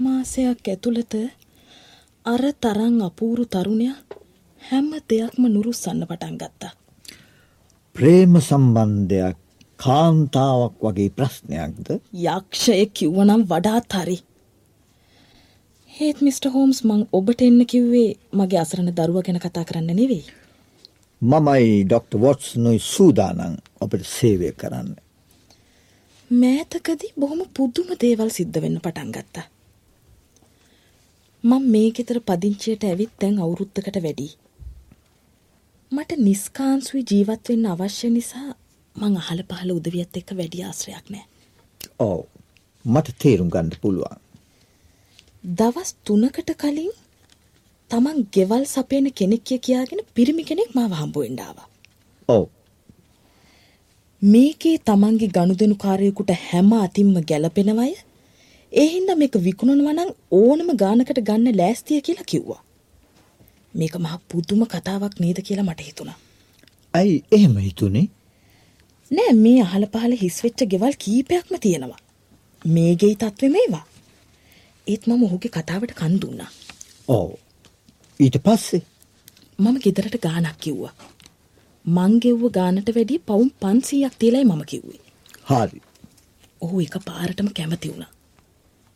මාසයක් 0.00 0.68
ඇතුළත 0.68 1.14
අර 2.24 2.42
තරං 2.60 2.96
අපූරු 3.02 3.44
තරුණය 3.46 3.88
හැම 4.62 4.88
දෙයක්ම 5.08 5.42
නුරුස්සන්න 5.48 6.02
පටන් 6.06 6.36
ගත්තා. 6.36 6.72
ප්‍රේම 7.96 8.34
සම්බන්ධයක් 8.40 9.39
කාන්තාවක් 9.82 10.74
වගේ 10.86 11.10
ප්‍රශ්නයක්ද 11.18 11.88
යක්ෂය 12.26 12.80
කිව්වනම් 12.96 13.42
වඩාත් 13.52 13.96
හරි. 13.98 14.16
ඒත් 15.90 16.18
මිට. 16.20 16.44
හෝම්ස් 16.54 16.80
මං 16.84 17.06
ඔබට 17.12 17.44
එන්න 17.46 17.60
කිව්වේ 17.66 18.10
මගේ 18.32 18.60
අසරණ 18.62 18.92
දරුව 18.94 19.22
ගැන 19.24 19.40
කතා 19.44 19.64
කරන්න 19.64 19.96
නෙවෙයි. 20.00 20.24
මමයි 21.22 21.84
ඩොක්ට. 21.84 22.12
වොට්ස් 22.16 22.56
නොයි 22.56 22.78
සූදානන් 22.86 23.56
ඔබට 23.80 24.04
සේවය 24.16 24.52
කරන්න. 24.60 24.90
මෑතකදී 26.30 27.16
බොහොම 27.20 27.42
පුදුම 27.56 27.88
දේවල් 28.00 28.30
සිද්ධ 28.30 28.62
වෙන්න 28.62 28.80
පටන් 28.84 29.10
ගත්තා. 29.12 29.46
මං 31.44 31.64
මේ 31.72 31.90
ගෙතර 31.90 32.20
පදිංචියට 32.22 32.84
ඇවිත් 32.84 33.12
දැන් 33.20 33.38
අවුරුත්තකට 33.38 34.02
වැඩි. 34.04 34.28
මට 35.92 36.18
නිස්කාන්සුයි 36.18 37.06
ජීවත් 37.10 37.48
වෙන්න 37.48 37.66
අවශ්‍ය 37.66 38.10
නිසා 38.10 38.50
මං 38.96 39.16
අහල 39.22 39.40
පහල 39.50 39.70
උදවියත් 39.78 40.16
එක්ක 40.20 40.30
වැඩි 40.38 40.64
ආශ්‍රයක් 40.68 41.06
නෑ. 41.12 41.24
ඕ 42.00 42.20
මට 42.84 43.16
තේරුම් 43.22 43.50
ගන්න 43.54 43.80
පුළුවන්. 43.82 44.18
දවස් 45.58 45.90
තුනකට 46.04 46.50
කලින් 46.62 46.92
තමන් 47.90 48.18
ගෙවල් 48.34 48.64
සපයන 48.66 49.06
කෙනෙක්ය 49.20 49.58
කියාගෙන 49.66 50.02
පිරිමි 50.14 50.44
කෙනෙක් 50.50 50.74
මාව 50.74 50.92
හම්බුවෙන්ඩාව. 51.00 51.56
ඔව් 52.28 52.44
මේකේ 54.22 54.76
තමන්ගේ 54.88 55.32
ගණුදෙනු 55.36 55.76
කාරයකුට 55.84 56.32
හැම 56.46 56.72
අතින්ම 56.84 57.16
ගැලපෙනවය 57.30 57.90
ඒහින්ද 58.72 59.10
මේක 59.22 59.34
විකුණනවනං 59.46 60.10
ඕනම 60.40 60.70
ගානකට 60.82 61.20
ගන්න 61.28 61.58
ලෑස්තිය 61.60 62.00
කියලා 62.06 62.30
කිව්වා. 62.32 62.62
මේක 63.74 63.94
මහ 63.98 64.16
පුදුම 64.28 64.62
කතාවක් 64.66 65.14
නේද 65.24 65.38
කියලා 65.46 65.68
මට 65.68 65.80
හිතුණා. 65.88 66.18
ඇයි 66.94 67.24
එහෙම 67.36 67.56
හිතුනේ 67.66 68.08
නෑ 69.10 69.32
මේ 69.36 69.60
අහල 69.62 69.84
පහල 69.92 70.12
හිස්වෙච්ච 70.18 70.62
ගෙවල් 70.72 70.94
කීපයක්ම 71.04 71.54
තියෙනවා. 71.60 72.00
මේගෙයි 72.64 73.16
තත්ත්වෙ 73.16 73.48
මේවා. 73.48 73.84
ඒත් 74.86 75.06
මම 75.06 75.22
ඔහුගේ 75.22 75.50
කතාවට 75.50 75.94
කන් 75.94 76.14
දුන්නා. 76.22 76.50
ඕ 77.08 77.30
ඊට 78.20 78.38
පස්සේ 78.46 78.82
මම 79.58 79.76
ගෙදරට 79.84 80.16
ගානක් 80.22 80.56
කිව්වා. 80.60 80.94
මං 81.84 82.16
ගෙව්ව 82.22 82.46
ගානට 82.52 82.94
වැඩිය 82.96 83.20
පවුම් 83.26 83.50
පන්සීයක් 83.60 84.14
තියලයි 84.18 84.44
මම 84.44 84.64
කිව්වේ. 84.66 85.02
හරි 85.44 85.82
ඔහු 86.62 86.80
එක 86.80 86.96
පාරටම 87.04 87.52
කැමති 87.56 87.92
වුණා. 87.92 88.10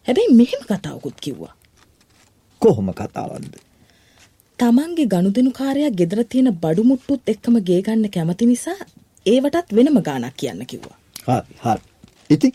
හැබැයි 0.06 0.37
මෙහෙම 0.40 0.62
කතාවකුත් 0.64 1.21
කිව්වා. 1.21 1.54
කොහොම 2.62 2.88
කතාවන්ද 2.94 3.54
තමන්ගේ 4.59 5.11
ගනුදෙනු 5.12 5.50
කාරයක් 5.52 5.97
ගෙදර 6.00 6.21
තියෙන 6.25 6.59
බඩුමුට්ටුත් 6.62 7.33
එක්කම 7.33 7.56
ගේ 7.68 7.80
ගන්න 7.83 8.14
කැමති 8.16 8.47
නිසා 8.47 8.83
ඒවටත් 9.26 9.75
වෙනම 9.76 9.99
ගානක් 10.09 10.37
කියන්න 10.40 10.62
කිව්වා. 10.71 10.97
හරි 11.64 11.81
ඉති 12.31 12.49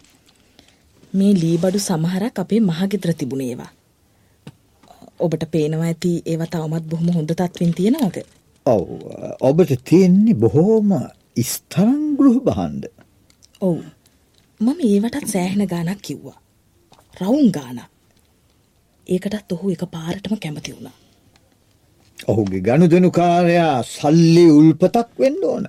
මේ 1.14 1.34
ලීබඩු 1.44 1.80
සමහරක් 1.80 2.42
අපේ 2.44 2.62
මහගෙදර 2.70 3.14
තිබුණ 3.20 3.46
ඒවා. 3.50 3.72
ඔබට 5.26 5.44
පේනවා 5.54 5.88
ඇති 5.92 6.12
ඒව 6.26 6.42
තවමත් 6.54 6.86
බොහොම 6.92 7.10
හොඳ 7.16 7.32
තත්වෙන් 7.40 7.74
තියෙනවද. 7.80 8.18
ඔව් 8.66 8.84
ඔබට 9.50 9.72
තියෙන්නේ 9.90 10.40
බොහෝම 10.44 10.92
ස්තරංගෘහ 11.52 12.38
බහන්ඩ 12.48 12.86
ඔවු 13.62 13.84
මම 14.60 14.80
ඒවටත් 14.92 15.28
සෑහෙන 15.34 15.66
ගානක් 15.74 16.02
කිව්වා. 16.08 16.38
රවුන් 17.20 17.52
ගානක්. 17.58 17.90
ඒකටත් 19.08 19.52
ඔහු 19.56 19.72
එක 19.76 19.84
පාරටම 19.96 20.38
කැමති 20.44 20.76
වුණා. 20.76 20.96
ඔහුගේ 22.32 22.64
ගණුදනුකාරයා 22.68 23.76
සල්ලි 23.96 24.46
උල්පතක් 24.60 25.10
වෙන්න 25.20 25.44
ඕන 25.52 25.66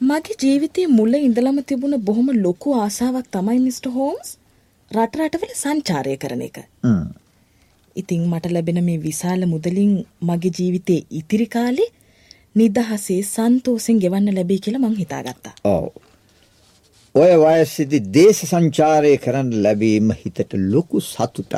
මගේ 0.00 0.36
ජීවිතයේ 0.42 0.88
මුල 0.88 1.14
ඉඳලම 1.16 1.56
තිබුණ 1.62 1.94
බොහොම 2.04 2.28
ලොකු 2.44 2.74
ආසාවක් 2.74 3.26
තමයි 3.32 3.58
මිට. 3.64 3.86
හෝම්ස් 3.96 4.28
රට 4.90 5.16
රටවල 5.18 5.52
සංචාරය 5.54 6.14
කරන 6.16 6.42
එක. 6.46 6.58
ඉතිං 7.96 8.22
මට 8.28 8.52
ලැබෙන 8.54 8.78
මේ 8.86 9.00
විශාල 9.02 9.42
මුදලින් 9.46 9.90
මගේ 10.28 10.52
ජීවිතයේ 10.58 11.06
ඉතිරි 11.20 11.46
කාලේ 11.46 11.88
නිදහසේ 12.54 13.18
සන්තෝසෙන් 13.24 13.98
ගෙවන්න 14.04 14.34
ලැබේ 14.36 14.58
කියලා 14.64 14.84
මං 14.84 14.96
හිතාගත්තා. 15.02 15.52
ඔව් 15.64 15.86
ඔය 17.14 17.34
වයසිදි 17.42 18.00
දේශ 18.14 18.40
සංචාරය 18.44 19.12
කරන්න 19.24 19.50
ලැබීම 19.64 20.14
හිතට 20.22 20.56
ලොකු 20.72 21.02
සතුටක් 21.02 21.54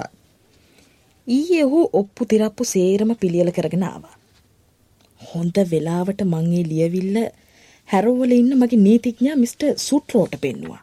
ඊයේ 1.27 1.63
ඔහු 1.69 1.85
ඔප්පු 2.01 2.27
තිරප්පු 2.27 2.65
සේරම 2.65 3.15
පිළියල 3.23 3.53
කරගෙන 3.53 3.87
ආවා. 3.91 4.17
හොඳ 5.21 5.63
වෙලාවට 5.73 6.27
මං 6.27 6.51
ඒ 6.59 6.65
ලියවිල්ල 6.73 7.17
හැරෝවල 7.93 8.33
ඉන්න 8.39 8.55
මගේ 8.61 8.85
නීතිඥා 8.87 9.37
මිට. 9.43 9.63
සුට්රෝට 9.89 10.35
පෙන්නවා. 10.45 10.81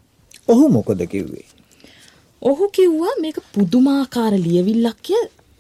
ඔහු 0.48 0.70
මොකොද 0.76 1.02
කිව්වේ 1.14 1.48
ඔහු 2.42 2.70
කිව්වා 2.78 3.16
මේක 3.24 3.38
පුදුමාකාර 3.56 4.34
ලියවිල්ලක්ය 4.46 5.18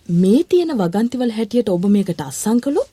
මේ 0.10 0.40
තියෙන 0.50 0.72
වගන්තිවල 0.82 1.34
හැටියට 1.38 1.70
ඔබ 1.70 1.84
මේකට 1.96 2.22
අස්සං 2.28 2.62
කළොත් 2.66 2.92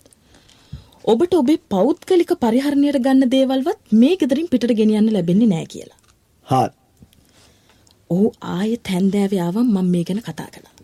ඔබට 1.05 1.37
ඔබේ 1.41 1.61
පෞද්ගලික 1.75 2.33
පරිහරණයට 2.43 2.99
ගන්න 3.05 3.31
දේවල්වත් 3.35 3.95
මේ 4.01 4.17
ගෙදරින් 4.23 4.51
පිටට 4.53 4.75
ගෙනියන්න 4.81 5.13
ලැබෙන්නේ 5.13 5.53
නෑ 5.53 5.67
කියලා. 5.75 5.99
හත් 6.47 6.73
ඔහු 8.11 8.33
ආය 8.57 8.73
තැන්දෑවයාවම් 8.89 9.71
මං 9.77 9.89
මේ 9.95 10.05
ගැන 10.05 10.23
කතා 10.29 10.49
කළා. 10.55 10.75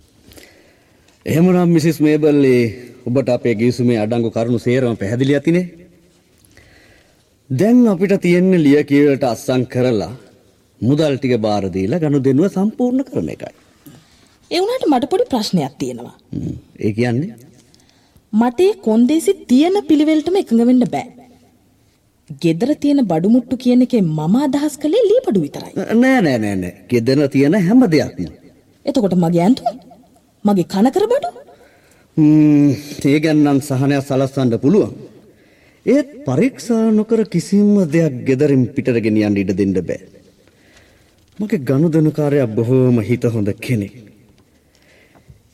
එහෙමනම් 1.26 1.74
මිසිස් 1.76 2.00
මේබල්ලේ 2.06 2.62
ඔබට 3.06 3.28
අපේ 3.36 3.54
ගිවිසුමේ 3.60 3.98
අඩංගු 4.04 4.30
කරුණු 4.36 4.58
සේරම 4.66 4.96
පැහැදිලි 4.96 5.38
ඇතිනේ. 5.38 5.66
දැන් 7.60 7.80
අපිට 7.92 8.12
තියෙන්නේ 8.24 8.64
ලිය 8.66 8.82
කියවලට 8.90 9.24
අස්සම් 9.30 9.62
කරලා 9.72 10.12
මුදල් 10.80 11.16
ටික 11.16 11.34
බාර 11.46 11.64
දීලා 11.74 12.02
ගනුදෙනුව 12.04 12.46
සම්පූර්ණ 12.54 13.04
කරන 13.08 13.28
එකයි. 13.34 13.52
ඒ 14.50 14.60
වුණාට 14.60 14.86
මට 14.92 15.10
පොඩි 15.12 15.26
ප්‍රශ්නයක් 15.32 15.74
තියෙනවා. 15.82 16.14
ඒ 16.84 16.92
කියන්නේ 16.98 17.34
මට 18.32 18.68
ඒ 18.68 18.78
කොන්දේසි 18.86 19.34
තියෙන 19.50 19.76
පිළිවෙලටම 19.90 20.38
එකඟ 20.42 20.64
වෙන්න 20.70 20.86
බෑ. 20.94 21.06
ගෙදර 22.44 22.70
තියෙන 22.82 23.04
බඩුමුට්ටු 23.12 23.60
කියන 23.64 23.84
එකේ 23.88 24.02
මම 24.02 24.34
අදහස් 24.46 24.80
කළේ 24.82 25.04
ලී 25.10 25.20
බඩු 25.28 25.44
විතරයි. 25.46 25.72
නෑ 25.76 26.18
නෑ 26.26 26.38
නෑ 26.44 26.56
නෑ. 26.56 26.74
ගෙදර 26.90 27.28
තියෙන 27.36 27.60
හැම 27.68 27.86
දෙයක්ම. 27.94 28.34
එතකොට 28.86 29.20
මගේ 29.24 29.46
ඇඳුම් 29.46 29.80
මගේ 30.44 30.70
කනකර 30.74 31.04
බඩු 31.14 31.28
හ්ම්. 32.16 32.70
ඒ 33.10 33.18
ගැන 33.24 33.40
නම් 33.46 33.58
සහනයක් 33.68 34.04
සලස්වන්න 34.08 34.62
පුළුවන්. 34.66 35.11
ඒත් 35.86 36.08
පරීක්ෂා 36.26 36.90
නොකර 36.90 37.24
කිසිම 37.26 37.74
දෙයක් 37.86 38.24
ගෙදරින් 38.26 38.64
පිටට 38.68 38.98
ගෙනියන්න 39.00 39.36
ඉඩ 39.36 39.52
දෙන්න 39.56 39.74
බෑ. 39.80 40.00
මගේ 41.38 41.58
ගනුදෙනුකාරයා 41.60 42.46
බොහෝම 42.48 43.00
හිත 43.00 43.24
හොඳ 43.24 43.48
කෙනෙක්. 43.60 43.94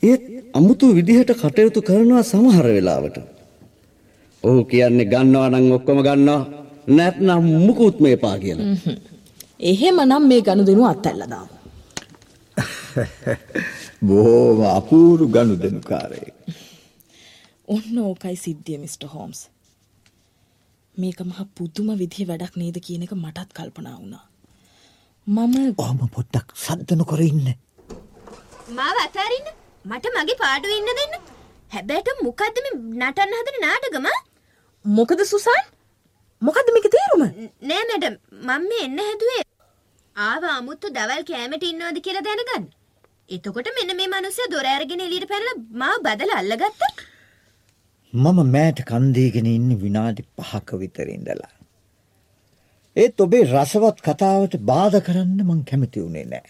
ඒත් 0.03 0.23
අමුතු 0.53 0.95
විදිහට 0.95 1.33
කටයුතු 1.33 1.81
කරනවා 1.81 2.23
සමහර 2.23 2.67
වෙලාවට. 2.67 3.17
ඔහු 4.43 4.65
කියන්නේ 4.65 5.05
ගන්නවා 5.05 5.49
නම් 5.49 5.71
ඔක්කොම 5.71 5.99
ගන්නවා 6.01 6.41
නැත්නම් 6.89 7.45
මුකුත් 7.65 7.99
මේපා 7.99 8.37
කියලා. 8.39 8.75
එහෙමනම් 9.61 10.27
මේ 10.27 10.41
ගනුදෙනු 10.41 10.83
අත්හැරලා 10.85 11.29
දාමු. 11.29 11.53
බොහෝම 14.07 14.59
අපූරු 14.69 15.25
ගනුදෙනුකාරයෙක් 15.27 16.35
ඔන්න 17.67 17.97
ඕකයි 17.99 18.35
සිද්ධිය 18.35 18.77
මිට. 18.77 19.03
හෝම්ස්. 19.13 19.39
මේක 21.01 21.19
මහ 21.25 21.39
පුදුම 21.57 21.89
විදිහ 22.01 22.27
වැඩක් 22.29 22.55
නේද 22.61 22.77
කියන 22.85 23.03
එක 23.05 23.13
මටත් 23.15 23.49
කල්පනා 23.57 23.95
වුණා. 23.99 24.23
මම 25.27 25.55
ඔහම 25.83 25.99
පොඩ්ඩක් 26.15 26.47
සද්ධ 26.63 26.95
නොකර 26.99 27.21
ඉන්න. 27.27 27.49
මාව 28.77 28.97
අතාරින්න? 29.05 29.49
මට 29.85 30.05
මගේ 30.15 30.39
පාඩුව 30.43 30.73
ඉන්න 30.77 30.89
දෙන්න. 30.99 31.13
හැබැට 31.73 32.09
මොකක්ද 32.25 32.57
මේ 32.65 32.73
නටන්න 33.01 33.37
හදන 33.39 33.61
නාටකම? 33.65 34.07
මොකද 34.85 35.21
සුසන්? 35.31 35.61
මොකද 36.41 36.73
මේක 36.75 36.89
තේරුම? 36.95 37.23
නෑ 37.69 37.85
මැඩම්. 37.91 38.15
මම 38.47 38.67
මේ 38.71 38.83
එන්න 38.87 38.99
හැදුවේ. 39.05 39.43
ආව 40.15 40.43
අමුත්තු 40.57 40.93
දවල් 40.97 41.23
කෑමට 41.29 41.69
ඉන්නවද 41.71 42.03
කියලා 42.05 42.27
දැනගන්න. 42.27 42.67
එතකොට 43.29 43.69
මෙන්න 43.77 43.95
මේ 43.99 44.11
මනුස්සය 44.13 44.49
දොර 44.53 44.67
අරගෙන 44.75 45.05
එළියට 45.05 45.31
පැනලා 45.31 45.57
මාව 45.81 45.97
බදලා 46.07 46.41
අල්ලගත්තා 46.43 46.91
මම 48.13 48.39
මෑට 48.47 48.79
කන්දීගෙන 48.83 49.45
ඉන්න 49.47 49.71
විනාඩි 49.77 50.23
පහක 50.37 50.79
විතර 50.79 51.07
ඉඳලා. 51.07 51.53
ඒත් 52.95 53.21
ඔබේ 53.21 53.45
රසවත් 53.45 54.01
කතාවට 54.01 54.57
බාධ 54.59 54.97
කරන්න 54.99 55.43
මං 55.43 55.63
කැමති 55.63 56.01
වුණේ 56.01 56.25
නෑ. 56.25 56.49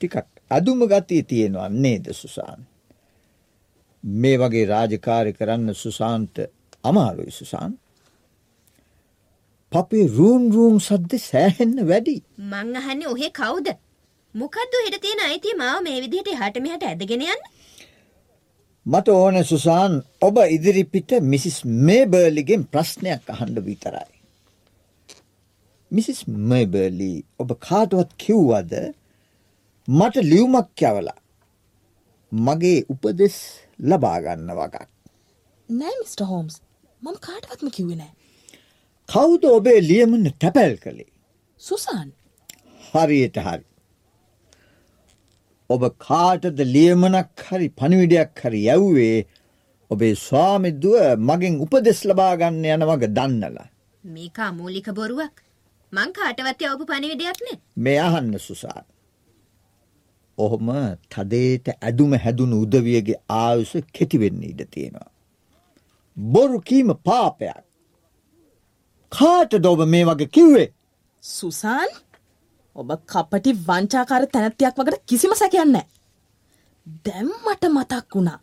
ටිකක් 0.00 0.16
අදුම 0.50 0.86
ගතිය 0.86 1.22
තියෙනවා 1.24 1.68
නේද 1.68 2.06
සුසාන්. 2.12 2.66
මේ 4.04 4.36
වගේ 4.38 4.66
රාජකාරි 4.66 5.32
කරන්න 5.32 5.74
සුසාන්ට 5.74 6.36
අමාරුයි 6.84 7.30
සුසාන්. 7.32 7.72
පපේ 9.72 10.06
රූන් 10.08 10.52
රූම් 10.52 10.78
සද්ද 10.80 11.18
සෑහෙන්න 11.20 11.88
වැඩි. 11.88 12.22
මං 12.38 12.76
අහන්නේ 12.76 13.08
ඔහෙ 13.08 13.30
කවුද? 13.32 13.68
මොකද්ද 14.34 14.78
හෙට 14.78 15.00
තියෙන 15.00 15.20
අයිතිය 15.20 15.56
මාව 15.56 15.82
මේ 15.82 15.98
විදිහට 16.00 16.28
එහාට 16.28 16.56
මෙහාට 16.60 16.84
ඇදගෙන 16.84 17.26
යන්න? 17.26 17.44
මට 18.86 19.08
ඕන 19.08 19.44
සුසාන් 19.44 19.92
ඔබ 20.20 20.36
ඉදිරිපිට 20.46 21.10
මිසිස් 21.22 21.58
මේබර්ලිගෙන් 21.64 22.64
ප්‍රශ්නයක් 22.66 23.30
අහන්න 23.30 23.54
විතරයි. 23.66 24.10
මිසිස් 25.90 26.20
මේබර්ලි 26.26 27.12
ඔබ 27.38 27.50
කාටවත් 27.60 28.10
කිව්වද 28.18 28.72
මට 29.88 30.24
ලියුමක් 30.24 30.82
යවලා 30.82 31.18
මගේ 32.32 32.84
උපදෙස් 32.88 33.36
ලබාගන්න 33.80 34.50
වගක්. 34.50 34.76
නෑ 35.68 35.94
මිස්ටර් 36.00 36.26
හෝම්ස් 36.26 36.58
මම 37.02 37.16
කාටවත්ම 37.20 37.70
කිව්වේ 37.70 37.96
නෑ. 37.96 38.12
කවුද 39.08 39.44
ඔබේ 39.46 39.80
ලියමන 39.80 40.26
තැපැල් 40.40 40.74
කළේ. 40.76 41.10
සුසාන් 41.60 42.08
හරියට 42.90 43.36
හරි. 43.38 43.64
ඔබ 45.72 45.82
කාටද 45.98 46.58
ලියමනක් 46.74 47.46
හරි 47.48 47.68
පණිවිඩයක් 47.70 48.42
හරි 48.42 48.60
යැව්වේ 48.66 49.18
ඔබේ 49.90 50.14
ස්වාමිදුව 50.16 51.22
මගෙන් 51.28 51.60
උපදෙස් 51.64 52.00
ලබාගන්න 52.08 52.64
යන 52.66 52.84
වග 52.90 53.10
දන්නලා. 53.16 53.68
මේක 54.04 54.38
අමූලික 54.40 54.88
බොරුවක්. 54.92 55.34
මං 55.92 56.12
කාටවත් 56.12 56.62
යවපු 56.62 56.84
පණිවිඩයක් 56.86 57.38
නේ. 57.46 57.58
මේ 57.76 58.00
අහන්න 58.00 58.38
සුසාන්. 58.40 58.84
ඔහොම 60.38 60.68
තදේට 61.08 61.66
ඇදුම 61.72 62.12
හැදුණු 62.18 62.62
උදවියගේ 62.64 63.18
ආයුෂ 63.30 63.74
කෙටිවෙන්න 63.92 64.42
ඉඩ 64.42 64.62
තියෙනවා. 64.70 65.10
බොරු 66.16 66.60
කීම 66.62 66.94
පාපයක්. 67.04 67.64
කාටද 69.12 69.66
ඔබ 69.66 69.84
මේ 69.86 70.04
වගේ 70.04 70.28
කිව්වේ. 70.28 70.68
සුසාන් 71.22 71.90
ඔබ 72.76 72.90
කපටි 73.06 73.52
වංචාකාර 73.66 74.24
තැනැත්තියක් 74.34 74.78
වකට 74.78 75.02
කිසිම 75.06 75.32
සැකයන්න. 75.40 75.76
දැම්මට 77.06 77.64
මතක් 77.68 78.14
වුණා. 78.14 78.38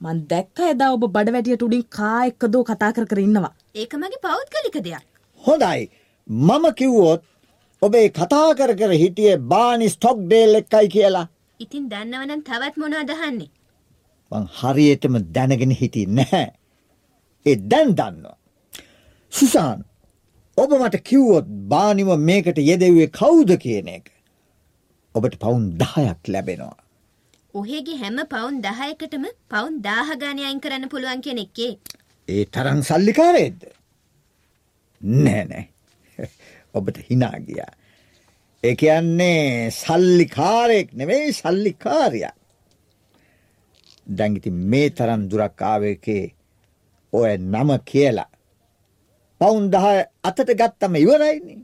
මන් 0.00 0.18
දැක්ක 0.30 0.58
එදා 0.72 0.90
ඔබ 0.96 1.06
බඩ 1.14 1.32
වැටියට 1.36 1.64
උඩින් 1.66 1.86
කා 1.96 2.18
එක්කදෝ 2.30 2.62
කතා 2.64 2.90
කර 2.92 3.06
කර 3.10 3.20
ඉන්නවා. 3.22 3.54
ඒක 3.74 3.94
මගේ 3.94 4.22
පෞද්ගලික 4.26 4.76
දෙයක්. 4.84 5.06
හොඳයි 5.44 5.90
මම 6.28 6.66
කිව්වොත් 6.78 7.22
ඔබේ 7.82 8.06
කතා 8.10 8.50
කර 8.54 8.72
කර 8.80 8.92
හිටියේ 9.02 9.36
බානි 9.52 9.90
ස්ටොක් 9.94 10.22
ඩේල් 10.22 10.60
එක්කයි 10.60 10.88
කියලා. 10.94 11.26
ඉතින් 11.60 11.90
දන්නවනම් 11.90 12.42
තවත් 12.48 12.74
මොනවද 12.76 13.10
අහන්නේ? 13.16 13.50
මං 14.32 14.46
හරියටම 14.58 15.18
දැනගෙන 15.34 15.74
හිටියේ 15.80 16.14
නැහැ. 16.18 16.46
ඒ 17.46 17.56
දැන් 17.70 17.96
දන්නවා. 17.98 18.36
සුසාන් 19.32 19.85
ඔබ 20.56 20.70
මට 20.72 21.00
කිව්වොත් 21.08 21.48
බානිව 21.70 22.10
මේකට 22.28 22.58
යෙදෙව්වේ 22.58 23.08
කවුද 23.18 23.50
කියන 23.64 23.88
එක. 23.88 24.06
ඔබට 25.14 25.34
පවුන් 25.42 25.64
දහයක් 25.80 26.30
ලැබෙනවා. 26.34 26.76
ඔහෙගේ 27.54 27.98
හැම 28.02 28.20
පවුන් 28.30 28.60
10කටම 28.64 29.26
පවුන් 29.50 29.74
1000 29.84 30.20
ගානේ 30.22 30.46
අයින් 30.48 30.60
කරන්න 30.60 30.88
පුළුවන් 30.88 31.24
කෙනෙක්ගේ. 31.26 31.72
ඒ 32.28 32.44
තරම් 32.46 32.80
සල්ලිකාරයෙක්ද? 32.82 33.66
නෑ 35.24 35.44
නෑ. 35.50 35.64
ඔබට 36.74 37.02
හිනා 37.10 37.36
ගියා. 37.48 37.72
ඒ 38.64 38.74
කියන්නේ 38.76 39.70
සල්ලිකාරයෙක් 39.70 40.94
නෙවෙයි 40.94 41.32
සල්ලිකාරයා. 41.32 42.32
දැන් 44.06 44.36
ඉතින් 44.36 44.64
මේ 44.72 44.88
තරම් 44.90 45.28
දුරක් 45.30 45.62
ආවේකේ 45.62 46.24
ඔය 47.12 47.36
නම 47.36 47.76
කියලා. 47.84 48.30
පවුන් 49.40 49.70
10 49.70 50.04
අතට 50.22 50.50
ගත්තම 50.52 50.94
ඉවරයිනේ. 50.96 51.58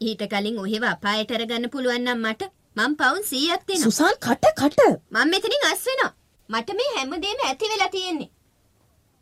ඊට 0.00 0.22
කලින් 0.30 0.58
ඔහෙව 0.58 0.84
අපායට 0.86 1.32
අරගන්න 1.32 1.70
පුළුවන් 1.70 2.04
නම් 2.04 2.20
මට 2.22 2.50
මං 2.76 2.94
පවුන් 2.96 3.22
100ක් 3.22 3.60
දෙනවා. 3.66 3.84
සුසාන් 3.84 4.16
කට 4.20 4.54
කට 4.60 4.80
මම 5.10 5.28
මෙතනින් 5.30 5.66
අස් 5.70 5.84
වෙනවා. 5.88 6.12
මට 6.48 6.78
මේ 6.78 6.94
හැමදේම 6.96 7.44
ඇති 7.44 7.70
වෙලා 7.72 7.88
තියෙන්නේ. 7.88 8.30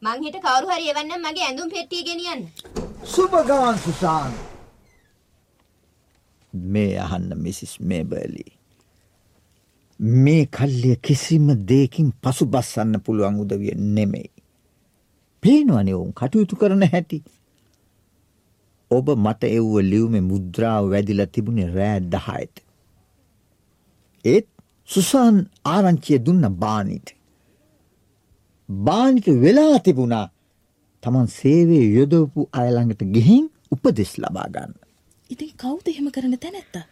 මං 0.02 0.24
හෙට 0.24 0.38
කවුරු 0.38 0.68
හරි 0.68 0.86
එවන්නම් 0.90 1.26
මගේ 1.26 1.44
ඇඳුම් 1.46 1.68
පෙට්ටිය 1.70 2.04
ගෙනියන්න. 2.04 2.46
සුභගාන් 3.06 3.78
සුසාන්. 3.78 4.32
මේ 6.54 6.98
අහන්න 6.98 7.34
මිසිස් 7.38 7.74
මේබර්ලි. 7.82 8.46
මේ 10.00 10.46
කල්ලිය 10.48 10.96
කිසිම 10.98 11.52
දෙයකින් 11.68 12.12
පසු 12.22 12.46
බස්සන්න 12.46 13.00
පුළුවන් 13.00 13.40
උදවිය 13.40 13.74
නෙමෙයි. 13.76 14.30
පේනවනේ 15.42 15.94
ඔවුන් 15.94 16.12
කටයුතු 16.14 16.56
කරන 16.56 16.82
හැටි. 16.84 17.22
ඔබ 18.90 19.06
මට 19.16 19.42
එව්ව 19.50 19.74
ලියුමේ 19.82 20.28
මුද්‍රාව 20.30 20.90
වැදිලා 20.92 21.26
තිබුණේ 21.26 21.68
රෑ 21.68 22.00
10ට. 22.08 22.54
ඒත් 24.24 24.46
සුසාන් 24.88 25.36
ආරංචිය 25.66 26.18
දුන්න 26.18 26.46
බානිට. 26.58 27.08
බානිට 28.68 29.26
වෙලා 29.42 29.78
තිබුණා 29.78 30.26
තමන් 31.02 31.28
සේවයේ 31.30 31.90
යොදවපු 31.96 32.48
අය 32.52 32.68
ළඟට 32.70 33.02
ගිහින් 33.14 33.44
උපදෙස් 33.72 34.12
ලබා 34.18 34.48
ගන්න. 34.54 34.72
ඉතින් 35.30 35.52
කවුද 35.56 35.86
එහෙම 35.86 36.08
කරන 36.10 36.34
තැනැත්තා? 36.38 36.86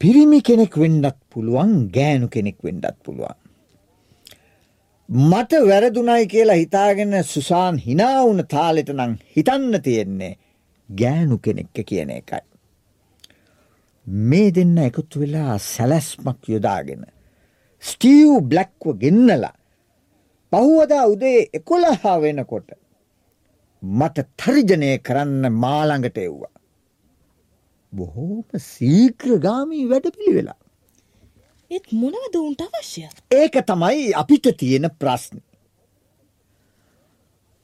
පිරිමි 0.00 0.40
කෙනෙක් 0.42 0.74
වෙන්නත් 0.76 1.16
පුළුවන් 1.30 1.72
ගෑනු 1.94 2.28
කෙනෙක් 2.28 2.58
වෙන්නත් 2.64 2.98
පුළුවන්. 3.04 3.38
මට 5.08 5.52
වැරදුනයි 5.68 6.26
කියලා 6.26 6.56
හිතාගෙන 6.56 7.14
සුසාන් 7.24 7.78
hina 7.78 8.08
වුණ 8.18 8.42
තාලෙට 8.46 8.90
නම් 8.92 9.14
හිතන්න 9.36 9.82
තියෙන්නේ 9.82 10.34
ගෑනු 10.90 11.38
කෙනෙක්ක 11.38 11.84
කියන 11.86 12.10
එකයි. 12.10 12.42
මේ 14.06 14.50
දෙන්න 14.50 14.78
එකතු 14.78 15.20
වෙලා 15.20 15.58
සැලැස්මක් 15.58 16.48
යොදාගෙන. 16.48 17.04
ස්ටීව් 17.82 18.40
බ්ලැක්ව 18.50 18.92
ගෙන්නලා 19.02 19.54
පහුවදා 20.52 21.06
උදේ 21.06 21.48
එකොළහා 21.52 22.20
වෙනකොට 22.20 22.70
මට 23.82 24.24
තර්ජනය 24.36 24.98
කරන්න 24.98 25.52
මාළඟට 25.64 26.18
එව්වා. 26.18 26.54
බොහෝම 27.92 28.44
සීක්‍රගාමී 28.58 29.84
වැඩ 29.90 30.08
පිළිවෙලා. 30.16 30.58
ඒත් 31.70 31.92
මොනවද 31.92 32.40
උන්ට 32.40 32.64
අවශ්‍ය? 32.64 33.04
ඒක 33.30 33.60
තමයි 33.66 34.12
අපිට 34.22 34.48
තියෙන 34.56 34.90
ප්‍රශ්න. 35.00 35.38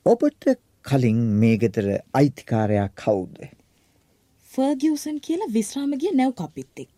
ඔබට 0.06 0.44
කලින් 0.84 1.20
මේ 1.40 1.56
ගෙදර 1.58 1.86
අයිතිකාරයා 2.20 2.88
කවුද? 3.02 3.36
ෆර්ගියුසන් 4.50 5.18
කියලා 5.26 5.52
විශ්‍රාම 5.56 5.92
ගිය 6.02 6.12
නැව් 6.20 6.32
කපිත්තෙක්. 6.40 6.90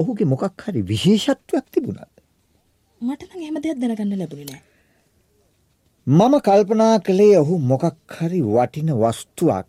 ඔහුගේ 0.00 0.30
මොකක් 0.32 0.64
හරි 0.64 0.82
විශේෂත්වයක් 0.90 1.66
තිබුණාද? 1.72 2.14
මට 3.00 3.22
නම් 3.28 3.42
එහෙම 3.42 3.62
දෙයක් 3.64 3.78
දැනගන්න 3.82 4.18
ලැබුණේ 4.20 4.50
නෑ. 4.50 4.62
මම 6.06 6.34
කල්පනා 6.46 6.94
කළේ 7.00 7.38
ඔහු 7.38 7.58
මොකක් 7.72 8.18
හරි 8.18 8.40
වටින 8.48 8.92
වස්තුවක් 9.02 9.68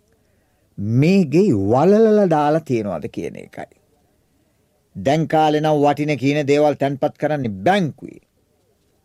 මේ 1.02 1.26
ගෙයි 1.34 1.54
වලලලා 1.72 2.28
දාලා 2.36 2.68
තියෙනවද 2.68 3.10
කියන 3.16 3.36
එකයි. 3.44 3.74
දැන් 4.96 5.28
කාලේ 5.28 5.62
නම් 5.62 5.84
වටින 5.84 6.14
කියන 6.24 6.40
දේවල් 6.48 6.76
තැන්පත් 6.82 7.18
කරන්නේ 7.22 7.58
බැංකුවේ. 7.66 8.22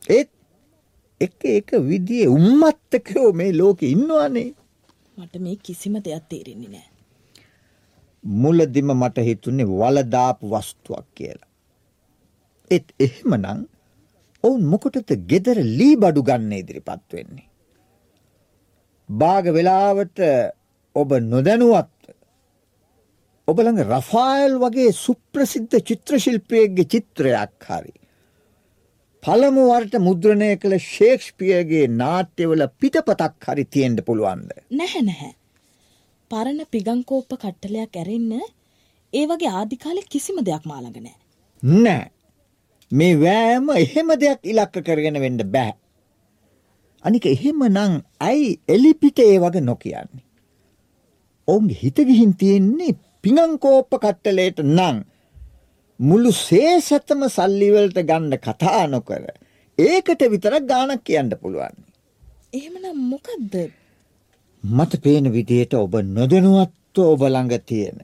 ඒත් 0.08 0.30
එක 1.26 1.44
එක 1.58 1.68
විදිහේ 1.88 2.32
උම්මත්තකයෝ 2.36 3.30
මේ 3.40 3.52
ලෝකේ 3.58 3.92
ඉන්නවනේ. 3.96 4.48
මට 5.16 5.34
මේ 5.44 5.56
කිසිම 5.64 5.94
දෙයක් 6.04 6.24
තේරෙන්නේ 6.30 6.72
නෑ. 6.74 6.88
මුලදිම 8.24 8.90
මට 8.94 9.26
හිතුනේ 9.28 9.66
වලදාපු 9.72 10.50
වස්තුවක් 10.52 11.06
කියලා. 11.14 11.50
ඒත් 12.70 12.88
එහෙමනම් 12.98 13.62
ඔවුන් 14.44 14.62
මොකටද 14.72 15.10
ගෙදර 15.30 15.58
ලී 15.78 15.96
බඩු 15.96 16.22
ගන්න 16.28 16.52
ඉදිරිපත් 16.52 17.08
වෙන්නේ. 17.12 17.48
භාග 19.08 19.46
වෙලාවට 19.56 20.18
ඔබ 20.96 21.10
නොදැනුවත් 21.22 22.14
ඔබ 23.48 23.58
ළඟ 23.58 23.82
රෆායල් 23.90 24.54
වගේ 24.62 24.92
සුප්‍රසිද්ධ 24.94 25.82
චිත්‍රශිල්පියෙක්ගේ 25.88 26.90
චිත්‍රයක් 26.92 27.68
හරි. 27.68 27.94
පළමු 29.22 29.64
වරට 29.70 30.00
මුද්‍රණය 30.04 30.48
කළ 30.62 30.74
ශේක්ෂ්පියගේ 30.84 31.84
නාට්‍යවල 31.98 32.64
පිටපතක් 32.80 33.46
හරි 33.48 33.64
තියෙන්ට 33.74 34.00
පුළුවන්ද. 34.06 34.48
නැහැ 34.78 35.02
නැහැ. 35.08 35.30
පරණ 36.30 36.66
පිගංකෝප්ප 36.72 37.36
කට්ටලයක් 37.42 38.00
ඇරෙන්න 38.00 38.32
ඒ 39.12 39.24
වගේ 39.30 39.52
ආදිකාලෙ 39.60 40.02
කිසිම 40.14 40.40
දෙයක් 40.48 40.66
මාළඟ 40.70 40.98
නෑ. 40.98 41.14
නෑ. 41.62 42.10
මේ 42.92 43.20
වෑම 43.20 43.70
එහෙම 43.76 44.10
දෙයක් 44.24 44.50
ඉලක්ක 44.52 44.82
කරගෙන 44.88 45.20
වෙන්න 45.24 45.46
බෑ. 45.54 45.72
අනික 47.04 47.26
එහෙම 47.26 47.62
නං 47.68 47.96
ඇයි 48.28 48.50
එලිපිට 48.68 49.22
ඒ 49.28 49.38
වගේ 49.38 49.66
නොකියන්නේ. 49.68 50.26
ඔවුන්ගේ 51.48 51.80
හිතගිහින් 51.84 52.34
තියෙන්නේ 52.42 52.98
පිඟංකෝප්ප 53.22 54.00
කට්ටලේට 54.02 54.66
නං 54.66 55.04
මුළු 56.02 56.32
සේසතම 56.32 57.22
සල්ලිවලට 57.28 57.98
ගන්න 58.02 58.38
කතා 58.38 58.86
නොකර 58.86 59.26
ඒකට 59.78 60.22
විතරක් 60.30 60.64
ගානක් 60.66 61.04
කියන්න 61.04 61.30
පුළුවන්. 61.40 61.76
එහෙමනම් 62.52 62.98
මොකද්ද? 63.10 63.54
මට 64.64 65.02
පේන 65.02 65.32
විදියට 65.32 65.74
ඔබ 65.74 65.94
නොදැනුවත්ව 66.08 67.04
ඔබ 67.04 67.22
ළඟ 67.24 67.54
තියෙන. 67.66 68.02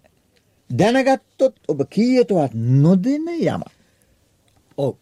දැනගත්තොත් 0.71 1.57
ඔබ 1.69 1.83
කීයටවත් 1.89 2.55
නොදෙන 2.55 3.29
යම. 3.35 3.63
ඔව්. 4.79 4.95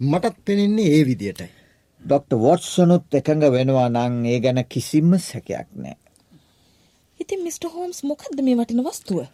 මටත් 0.00 0.36
පෙනෙන්නේ 0.44 0.92
ඒ 0.92 1.04
විදියටයි. 1.04 1.50
ඩොක්ට 2.02 2.38
වොට්සනුත් 2.38 3.14
එකඟ 3.14 3.50
වෙනවා 3.50 3.88
නං 3.88 4.24
ඒ 4.26 4.38
ගැන 4.40 4.62
කිසිම 4.68 5.18
සැකයක් 5.20 5.68
නෑ. 5.74 5.98
ඉතින් 7.20 7.42
මිස්ටර් 7.42 7.68
හෝම්ස් 7.68 8.04
මොකද්ද 8.04 8.40
මේ 8.42 8.56
වටින 8.56 8.84
වස්තුව? 8.84 9.26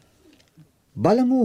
බලමු 0.97 1.45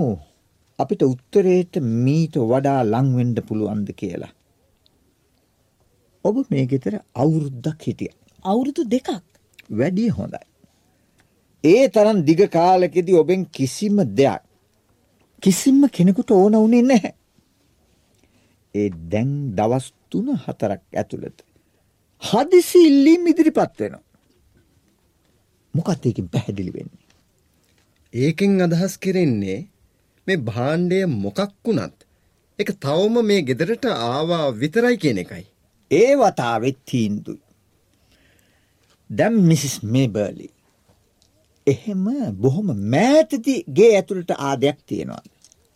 අපිට 0.80 1.02
උත්තරේට 1.04 1.80
මීට 2.06 2.36
වඩා 2.52 2.82
ලංවෙන්ඩ 2.84 3.40
පුළුවන්ද 3.48 3.90
කියලා. 4.00 4.34
ඔබ 6.26 6.36
මේ 6.52 6.66
ගෙතර 6.66 6.94
අවුරුද්දක් 7.16 7.82
හිටිය. 7.82 8.12
අවුරුදු 8.44 8.82
දෙකක්. 8.86 9.10
වැඩිය 9.70 10.10
හොඳයි. 10.10 10.44
ඒ 11.64 11.84
තරන් 11.90 12.20
දිග 12.26 12.42
කාලෙකෙදි 12.50 13.14
ඔබෙන් 13.14 13.46
කිසිම 13.48 13.98
දෙයක් 14.18 14.44
කිසිම 15.44 15.80
කෙනෙකුට 15.90 16.32
ඕන 16.32 16.54
වුණේ 16.54 16.84
නැහැ. 16.84 17.14
ඒ 18.76 18.90
දැන් 19.12 19.32
දවස් 19.58 19.88
තුන 20.10 20.28
හතරක් 20.36 20.82
ඇතුළත. 20.94 21.40
හදිසි 22.24 22.80
ඉල්ලීම් 22.90 23.28
ඉදිරිපත් 23.28 23.80
වෙනවා. 23.80 24.04
මොකත් 25.74 26.06
ඒකින් 26.06 26.30
පැහැදිලි 26.30 26.72
වෙන්නේ. 26.74 27.06
ඒකෙන් 28.14 28.62
අදහස් 28.62 28.94
කෙරෙන්නේ 28.98 29.60
මේ 30.28 30.44
භාණ්ඩය 30.48 31.00
මොකක් 31.16 31.40
වුණත් 31.66 31.98
එක 32.60 32.70
තවම 32.84 33.16
මේ 33.30 33.42
ගෙදරට 33.42 33.86
ආවා 33.86 34.46
විතරයි 34.62 34.98
කියන 34.98 35.20
එකයි. 35.24 35.46
ඒ 35.92 36.12
වතාවෙත් 36.16 36.78
තීන්දුයි. 36.86 37.42
දැම් 39.10 39.36
මිසිස් 39.50 39.76
මේබර්ලි. 39.94 40.48
එහෙම 41.68 42.06
බොහොම 42.42 42.70
මෑතති 42.94 43.56
ගේ 43.78 43.92
ඇතුළට 43.96 44.32
ආදයක් 44.40 44.78
තියෙනවා. 44.86 45.24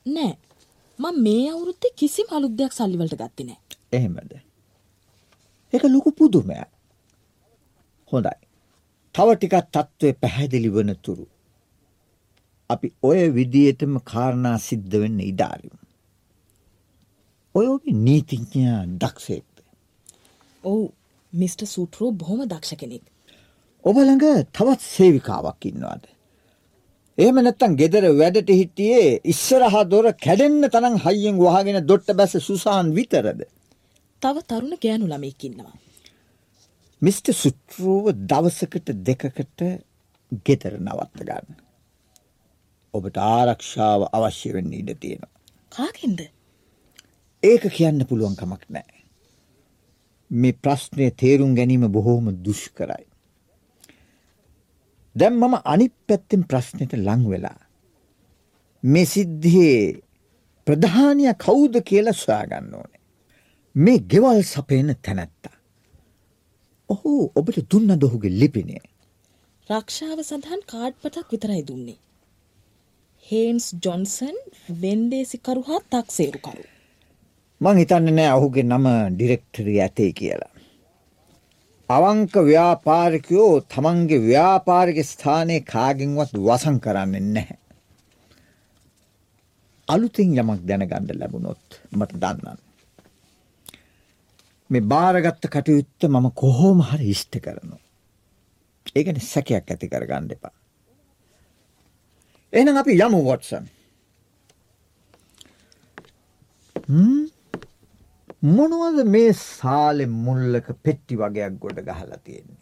නෑ. 0.06 0.34
මම 1.00 1.18
මේ 1.26 1.50
අවුරුද්දේ 1.52 1.94
කිසිම 1.96 2.28
අලුත් 2.30 2.54
දෙයක් 2.58 2.74
සල්ලි 2.74 2.98
වලට 2.98 3.20
ගත්තේ 3.22 3.46
නෑ. 3.46 3.60
එහෙමද. 3.92 4.32
එක 5.74 5.84
ලොකු 5.94 6.12
පුදුමයක්. 6.12 6.70
හොඳයි. 8.12 8.38
තව 9.16 9.28
ටිකක් 9.36 9.56
තත්ත්වය 9.76 10.14
පැහැදිලි 10.22 10.70
වන 10.76 10.96
තුරු. 11.02 11.26
අපි 12.74 12.88
ඔය 13.04 13.22
විදියටම 13.38 13.94
කාරණා 14.12 14.58
සිද්ධ 14.60 14.96
වෙන්න 15.04 15.20
ඉඩාරිමු. 15.22 15.78
ඔය 17.56 17.66
ඔබේ 17.68 17.96
නීතිඥයා 18.06 18.82
දක්ෂයෙක්ද. 19.02 19.56
ඔව් 20.64 20.80
මිස්ටර් 21.34 21.68
සූට්‍රෝ 21.68 22.12
බොහොම 22.14 22.42
දක්ෂ 22.46 22.80
කෙනෙක්. 22.82 23.04
ඔබ 23.84 23.96
ළඟ 23.98 24.26
තවත් 24.52 24.82
සේවිකාවක් 24.88 25.70
ඉන්නවාද. 25.70 26.04
එහෙම 27.18 27.40
නැත්තම් 27.40 27.74
ගෙදර 27.80 28.06
වැඩට 28.14 28.52
හිටියේ 28.52 29.08
ඉස්සරහා 29.26 29.84
දොර 29.86 30.08
කැඩෙන්න 30.26 30.70
තරම් 30.70 30.96
හයියෙන් 31.06 31.40
වහගෙන 31.40 31.80
දොට්ට 31.86 32.14
බැස 32.16 32.38
සුසාන් 32.42 32.94
විතරද. 32.98 33.42
තව 34.22 34.36
තරුණ 34.50 34.78
ගෑනු 34.84 35.06
ළමයෙක් 35.08 35.48
ඉන්නවා. 35.48 35.74
මිස්ටර් 37.02 37.36
සුට්‍රූව 37.36 38.06
දවසකට 38.32 38.94
දෙකකට 39.08 39.62
ගෙදර 40.46 40.74
නවත්ත 40.80 41.28
ගන්න. 41.28 41.60
ඔබට 42.94 43.18
ආරක්ෂාව 43.18 44.02
අවශ්‍ය 44.12 44.50
වෙන්න 44.56 44.74
ඉඩ 44.74 44.92
තියෙනවා. 45.02 45.38
කාගෙන්ද? 45.70 46.22
ඒක 47.44 47.64
කියන්න 47.78 48.06
පුළුවන් 48.10 48.36
කමක් 48.36 48.64
නැහැ. 48.70 49.02
මේ 50.32 50.60
ප්‍රශ්නය 50.64 51.08
තේරුම් 51.22 51.56
ගැනීම 51.56 51.88
බොහෝම 51.96 52.28
දුෂ්කරයි. 52.46 53.06
දැන් 55.16 55.36
මම 55.40 55.56
අනිත් 55.66 55.96
පැත්තෙන් 56.08 56.44
ප්‍රශ්නෙට 56.44 56.94
ලං 56.98 57.24
වෙලා 57.32 57.60
මේ 58.84 59.06
සිද්ධියේ 59.06 60.02
ප්‍රධානිය 60.68 61.34
කවුද 61.46 61.82
කියලා 61.90 62.14
සොයාගන්න 62.16 62.76
ඕනේ. 62.76 63.02
මේ 63.76 64.00
ගෙවල් 64.12 64.44
සපයන 64.44 64.96
තැනැත්තා. 65.02 65.58
ඔහු 66.90 67.12
ඔබට 67.36 67.58
දුන්නද 67.72 68.04
ඔහුගේ 68.04 68.38
ලිපිනේ. 68.40 68.86
රක්ෂාව 69.70 70.20
සඳහන් 70.22 70.64
කාඩ් 70.68 70.96
පතක් 71.02 71.28
විතරයි 71.32 71.68
දුන්නේ. 71.68 72.00
හේන්ස් 73.32 73.66
ජොන්සන් 73.84 74.38
වෙන්දේසිකරු 74.82 75.62
හා 75.68 75.82
තක්සේරුකරු. 75.92 76.64
මං 77.62 77.78
හිතන්නේ 77.82 78.16
නෑ 78.18 78.32
ඔහුගේ 78.38 78.64
නම 78.64 78.88
ඩිරෙක්ටරි 79.14 79.76
ඇතේ 79.86 80.10
කියලා. 80.14 80.52
අවංක 81.90 82.36
ව්‍යාපාරිකයෝ 82.50 83.54
තමන්ගේ 83.74 84.22
ව්‍යාපාරික 84.28 85.00
ස්ථානය 85.06 85.62
කාගෙන්වත් 85.74 86.36
වසං 86.48 86.84
කරන්නේ 86.86 87.24
නැහැ. 87.30 87.60
අලුතින් 89.88 90.38
යමක් 90.38 90.68
දැනගණ්ඩ 90.68 91.18
ලැබුණොත් 91.20 91.82
මට 91.92 92.22
දන්නන්න. 92.22 92.60
මේ 94.70 94.88
භාරගත්ත 94.92 95.54
කටයුත්ත 95.56 96.10
මම 96.10 96.34
කොහෝම 96.36 96.88
හරි 96.90 97.14
ඉෂ්ට 97.16 97.44
කරනු. 97.46 97.78
ඒගන 98.96 99.28
සැකයක් 99.34 99.72
ඇති 99.72 99.92
කර 99.94 100.06
ගණ්ඩ 100.12 100.60
එපා. 102.54 102.60
එනම් 102.60 102.78
අපි 102.78 103.00
යමු 103.00 103.24
වොටසන්. 103.24 103.66
මොනවද 108.42 109.04
මේ 109.06 109.34
සාලෙ 109.34 110.06
මුල්ලක 110.06 110.68
පෙට්ටි 110.84 111.16
වගේයක් 111.16 111.60
ගොඩ 111.60 111.80
ගහලා 111.80 112.18
තියෙන්නේ. 112.18 112.60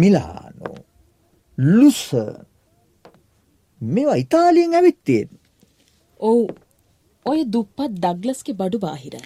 මිලානෝ 0.00 0.76
ලුස 1.58 2.10
මේවා 3.80 4.14
ඉතාලියෙන් 4.14 4.74
ඇවිත්තයෙන්. 4.74 5.28
ඔවු 6.20 6.48
ඔය 7.26 7.44
දුප්පත් 7.52 7.90
ඩග්ලස්ගේ 7.90 8.52
බඩු 8.52 8.78
බාහිරයි. 8.78 9.22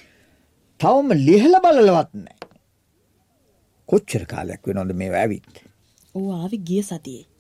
තවම 0.79 1.13
ලිහල 1.13 1.55
බලලවත් 1.65 2.11
නෑ. 2.15 2.39
කොච්චර 3.87 4.27
කාලයක් 4.27 4.67
වෙනොද 4.67 4.93
මේ 4.93 5.15
ඇවිත්. 5.15 5.65
ඕ 6.15 6.33
ආවි 6.33 6.59
ගිය 6.59 6.83
සතියේ. 6.83 7.34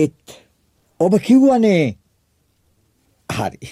ඒත් 0.00 0.36
ඔබ 1.00 1.12
කිව්වනේ 1.26 1.84
හරි. 3.28 3.68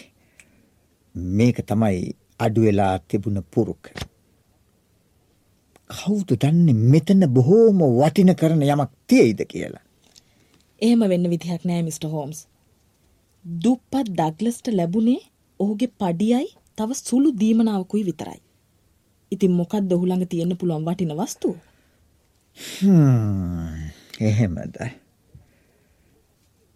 මේක 1.15 1.57
තමයි 1.69 2.15
අඩුවෙලා 2.39 2.95
තිබුණ 3.09 3.43
පුරුක. 3.53 3.85
කවුද 5.91 6.31
දන්නේ 6.43 6.83
මෙතන 6.93 7.23
බොහෝම 7.37 7.83
වටින 7.99 8.35
කරන 8.41 8.63
යමක් 8.65 8.93
තියෙයිද 9.09 9.41
කියලා. 9.53 9.85
එහෙම 10.81 11.03
වෙන්න 11.13 11.31
විදිහක් 11.33 11.65
නෑ 11.65 11.83
මිට. 11.83 12.05
හෝම්ස්. 12.15 12.39
දුප්පත් 13.45 14.09
ඩග්ලස්ට 14.19 14.67
ලැබුණේ 14.79 15.21
ඔහුගේ 15.61 15.95
පඩියයි 16.01 16.49
තව 16.77 16.91
සුළු 16.99 17.31
දීමනාවකුයි 17.41 18.05
විතරයි. 18.09 18.41
ඉතින් 19.33 19.53
මොකක් 19.59 19.75
දොහුළඟ 19.91 20.27
තියෙන්න්න 20.33 20.59
පුළුවන් 20.61 20.87
වටින 20.87 21.15
වස්තු. 21.21 21.51
එහෙමද. 24.21 24.77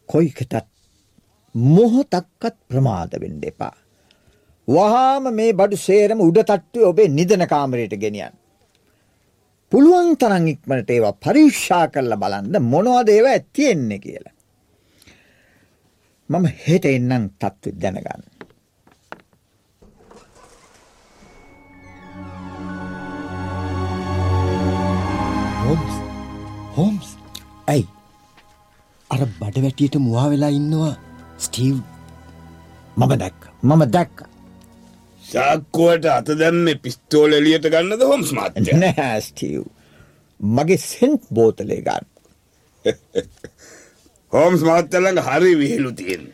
කොයිකටත් 0.09 0.66
මොහොතක්කත් 1.55 2.57
ප්‍රමාද 2.69 3.12
වෙන්න 3.21 3.40
එපා. 3.51 3.75
වහාම 4.69 5.25
මේ 5.35 5.53
බඩු 5.53 5.77
සේරම 5.87 6.21
උඩ 6.21 6.38
තට්ටුව 6.42 6.88
ඔබේ 6.90 7.09
නිදන 7.09 7.47
කාමරයට 7.53 7.97
ගෙනියන්. 8.05 8.35
පුළුවන් 9.73 10.16
තරං 10.21 10.49
ඉක්මනට 10.53 10.90
ඒවා 10.90 11.19
පරීක්ෂා 11.25 11.85
කරලා 11.88 12.23
බලන්න 12.23 12.62
මොනවද 12.73 13.09
ඒවා 13.16 13.35
ඇතියෙන්නේ 13.38 13.99
කියලා. 13.99 14.35
මම 16.31 16.47
හෙට 16.66 16.85
එන්නම් 16.85 17.29
තත්ත්ව 17.40 17.75
දැනගන්න. 17.83 18.25
හෝම්ස් 25.66 25.95
හෝම්ස් 26.77 27.09
ඇයි 27.66 27.96
අර 29.11 29.21
බඩ 29.40 29.62
වැටියට 29.64 29.97
මුවා 29.99 30.31
වෙලා 30.31 30.51
ඉන්නවා 30.51 30.95
ස්ටීව්. 31.38 31.77
මම 32.97 33.12
දැක්ක 33.23 33.40
මම 33.62 33.83
දැක්ක. 33.90 34.16
සාක්කුවට 35.25 36.07
අත 36.09 36.29
දැම්ම 36.40 36.69
පිස්තෝල 36.83 37.33
එලියට 37.33 37.69
ගන්නද 37.73 38.03
හොම්ස් 38.05 38.33
මාත්‍ය 38.33 38.77
නෑස්ටව් 38.77 39.64
මගේ 40.40 40.79
සෙන්ට් 40.81 41.23
බෝතලේ 41.31 41.81
ගන්න. 41.83 42.07
හෝම්ස් 44.33 44.62
මහත්තලඟ 44.62 45.23
හරි 45.29 45.53
විහිලු 45.61 45.92
තියෙන්. 45.92 46.25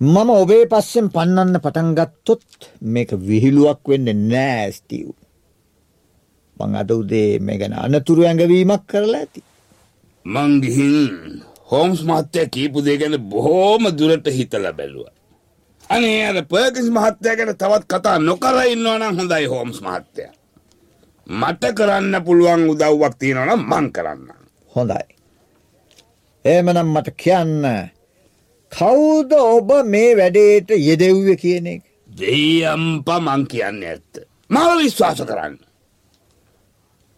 මම 0.00 0.30
ඔබේ 0.32 0.64
පස්සෙන් 0.66 1.08
පන්නන්න 1.10 1.60
පටන්ගත්තොත් 1.64 2.70
මේක 2.94 3.10
විහිළුවක් 3.28 3.82
වෙන්න 3.88 4.08
නෑස්ටව් 4.28 5.12
මං 6.56 6.74
අද 6.76 6.90
උදේ 6.92 7.38
මේ 7.40 7.58
ගැන 7.58 7.76
අනතුරු 7.76 8.22
ඇඟවීමක් 8.24 8.84
කරලා 8.86 9.20
ඇති. 9.20 9.40
මංගිහින් 10.26 11.44
හෝම්ස් 11.70 12.00
මහත්තය 12.08 12.46
කීපු 12.54 12.84
දේ 12.84 12.98
ගැන 13.00 13.16
බොහෝම 13.30 13.82
දුරට 13.98 14.26
හිතල 14.38 14.66
බැලුව 14.78 15.08
අනේ 15.90 16.26
අර 16.26 16.38
පර්කින්ස් 16.50 16.88
මහත්තයා 16.96 17.36
ගැන 17.38 17.56
තවත් 17.60 17.84
කතා 17.92 18.18
නොකර 18.18 18.56
ඉන්නවා 18.72 18.98
නම් 18.98 19.16
හොඳයි 19.18 19.46
හෝම්ස් 19.52 19.78
මහත්තයා. 19.82 20.32
මට 21.26 21.62
කරන්න 21.78 22.14
පුළුවන් 22.26 22.62
උදව්වක් 22.72 23.14
තියෙනවා 23.18 23.46
නම් 23.46 23.62
මං 23.70 23.86
කරන්න. 23.92 24.28
හොඳයි. 24.74 25.06
එහෙමනම් 26.44 26.92
මට 26.94 27.08
කියන්න 27.22 27.64
කවුද 28.72 29.32
ඔබ 29.32 29.70
මේ 29.86 30.12
වැඩේට 30.18 30.70
යෙදෙව්වේ 30.88 31.36
කියන 31.36 31.66
එක? 31.66 31.82
දෙයම්ප 32.20 33.08
මං 33.26 33.46
කියන්නේ 33.46 33.90
ඇත්ත. 33.90 34.14
මාව 34.48 34.78
විශ්වාස 34.82 35.24
කරන්න. 35.30 35.58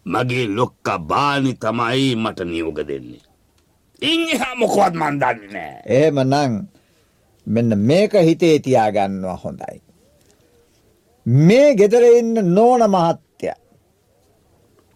මගේ 0.06 0.46
ලොක්ක 0.56 0.86
බානි 1.10 1.52
තමයි 1.54 2.16
මට 2.16 2.40
නියෝග 2.44 2.80
දෙන්නේ. 2.88 3.22
ඉන් 4.10 4.20
එහා 4.34 4.54
මොකවත් 4.54 4.94
මන් 5.00 5.20
දන්නේ 5.22 5.52
නෑ. 5.54 5.82
එහෙමනම් 5.96 6.54
මෙන්න 7.46 7.78
මේක 7.88 8.12
හිතේ 8.28 8.58
තියාගන්නවා 8.58 9.36
හොඳයි. 9.44 9.78
මේ 11.26 11.74
ගෙදර 11.74 12.04
ඉන්න 12.18 12.54
නෝන 12.54 12.82
මහත්තයා. 12.94 13.58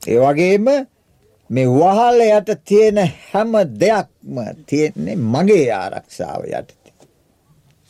ඒ 0.02 0.18
වගේම 0.24 0.66
මේ 1.50 1.66
වහල 1.68 2.20
යට 2.28 2.50
තියෙන 2.64 2.98
හැම 3.28 3.52
දෙයක්ම 3.80 4.36
තියෙන්නේ 4.66 5.16
මගේ 5.16 5.68
ආරක්ෂාව 5.72 6.42
යටතේ. 6.44 6.94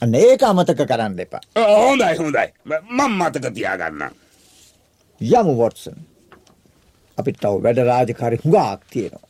අන්න 0.03 0.15
ඒක 0.15 0.43
අමතක 0.43 0.83
කරන්න 0.91 1.21
එපා. 1.25 1.41
හොඳයි 1.57 2.15
හොඳයි 2.19 2.49
මං 2.97 3.13
මතක 3.21 3.55
තියාගන්න. 3.55 4.03
යමු 5.21 5.57
වොට්සන්. 5.63 5.97
අපිට 7.19 7.41
තව 7.41 7.63
වැඩ 7.65 7.79
රාජකාරි 7.91 8.43
හුඟක් 8.45 8.85
තියෙනවා. 8.91 9.26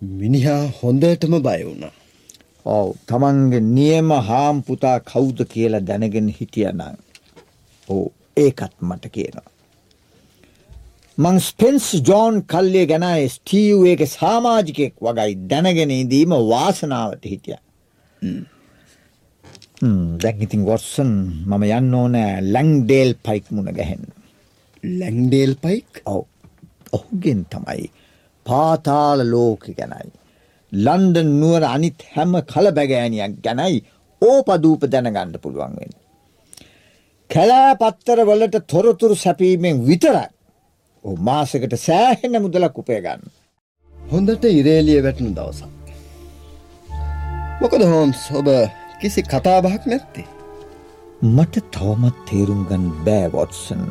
මිනිහා 0.00 0.62
හොඳටම 0.82 1.34
බය 1.40 1.60
වුණා. 1.64 1.94
ඔව් 2.66 2.88
තමන්ගේ 3.08 3.60
නියම 3.60 4.10
හාම් 4.28 4.62
පුතා 4.62 4.98
කවුද 5.02 5.38
කියලා 5.52 5.80
දැනගෙන 5.80 6.28
හිටියනම් 6.28 6.80
ඔව් 7.88 8.02
ඒකත් 8.36 8.74
මට 8.82 9.12
කියනවා. 9.14 9.48
මං 11.18 11.40
ස්පෙන්ස් 11.40 11.86
ජෝන් 12.08 12.42
කල්ලිය 12.44 12.86
ගැනයි 12.86 13.28
ස්ටීව් 13.28 13.86
ඒක 13.86 14.02
සාමාජිකයෙක් 14.08 14.94
වගයි 15.00 15.32
දැනගෙන 15.50 15.90
ඉදීම 15.90 16.36
වාසනාවට 16.52 17.24
හිටිය. 17.24 17.58
දැන් 20.22 20.42
ඉතින් 20.42 20.64
වොට්සන් 20.70 21.12
මම 21.46 21.62
යන්න 21.70 21.94
ඕනෑ 21.94 22.40
ලැංඩේල් 22.52 23.14
පයික් 23.26 23.50
මුණ 23.50 23.72
ගැහෙන්. 23.78 24.04
ලැංඩේල් 25.00 25.54
පයික් 25.64 26.02
ඔව් 26.04 26.24
ඔහුගෙන් 26.92 27.46
තමයි 27.52 27.95
පාතාල 28.48 29.20
ලෝක 29.32 29.66
ගැනයි. 29.78 30.10
ලන්ඩන් 30.72 31.30
නුවර 31.40 31.64
අනිත් 31.74 32.02
හැම 32.14 32.32
කලබැගෑනියක් 32.52 33.36
ගැනයි 33.44 33.78
ඕපදූප 34.22 34.82
දැනගණ්ඩ 34.92 35.36
පුළුවන් 35.42 35.76
වෙන. 35.80 35.92
කැලෑ 37.30 37.74
පත්තර 37.82 38.20
වලට 38.30 38.64
තොරතුරු 38.72 39.16
සැපීමෙන් 39.16 39.84
විතරයි 39.88 40.28
ඕ 41.04 41.16
මාසකට 41.28 41.74
සෑහෙන 41.78 42.42
මුදලක් 42.44 42.78
උපය 42.82 43.00
ගන්න. 43.04 43.22
හොඳට 43.94 44.44
ඉරේලිය 44.50 45.00
වැටන 45.04 45.34
දවසක්. 45.36 45.72
මොකද 47.60 47.82
හෝම්ස් 47.92 48.24
ඔබ 48.40 48.48
කිසි 49.00 49.22
කතාබහක් 49.24 49.86
නැත්තේ. 49.92 50.26
මට 51.36 51.64
තවමත් 51.74 52.16
තේරුම්ගන් 52.28 52.86
බෑවොත්සන්. 53.06 53.82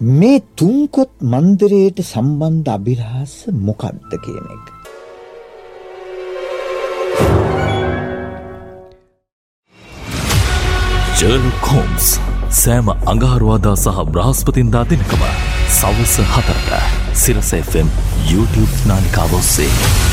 මේ 0.00 0.40
තුන්කොත් 0.56 1.10
මන්දරයට 1.20 1.98
සම්බන්ධ 2.00 2.68
අභිරහස 2.74 3.32
මොකක්ද 3.52 4.14
කියන 4.24 4.46
එක. 4.54 4.66
ජර්ලොක් 11.20 11.68
හෝම්ස් 11.72 12.06
සෑම 12.60 12.88
අඟහරුවාදා 13.12 13.76
සහ 13.76 14.06
බ්‍රහස්පතින්දා 14.14 14.84
දෙනකම 14.92 15.26
සවස 15.68 16.14
හතරට 16.32 16.72
සිරස 17.24 17.52
FM 17.60 17.92
YouTube 18.30 18.74
නාලිකාව 18.88 19.36
ඔස්සේ. 19.40 20.09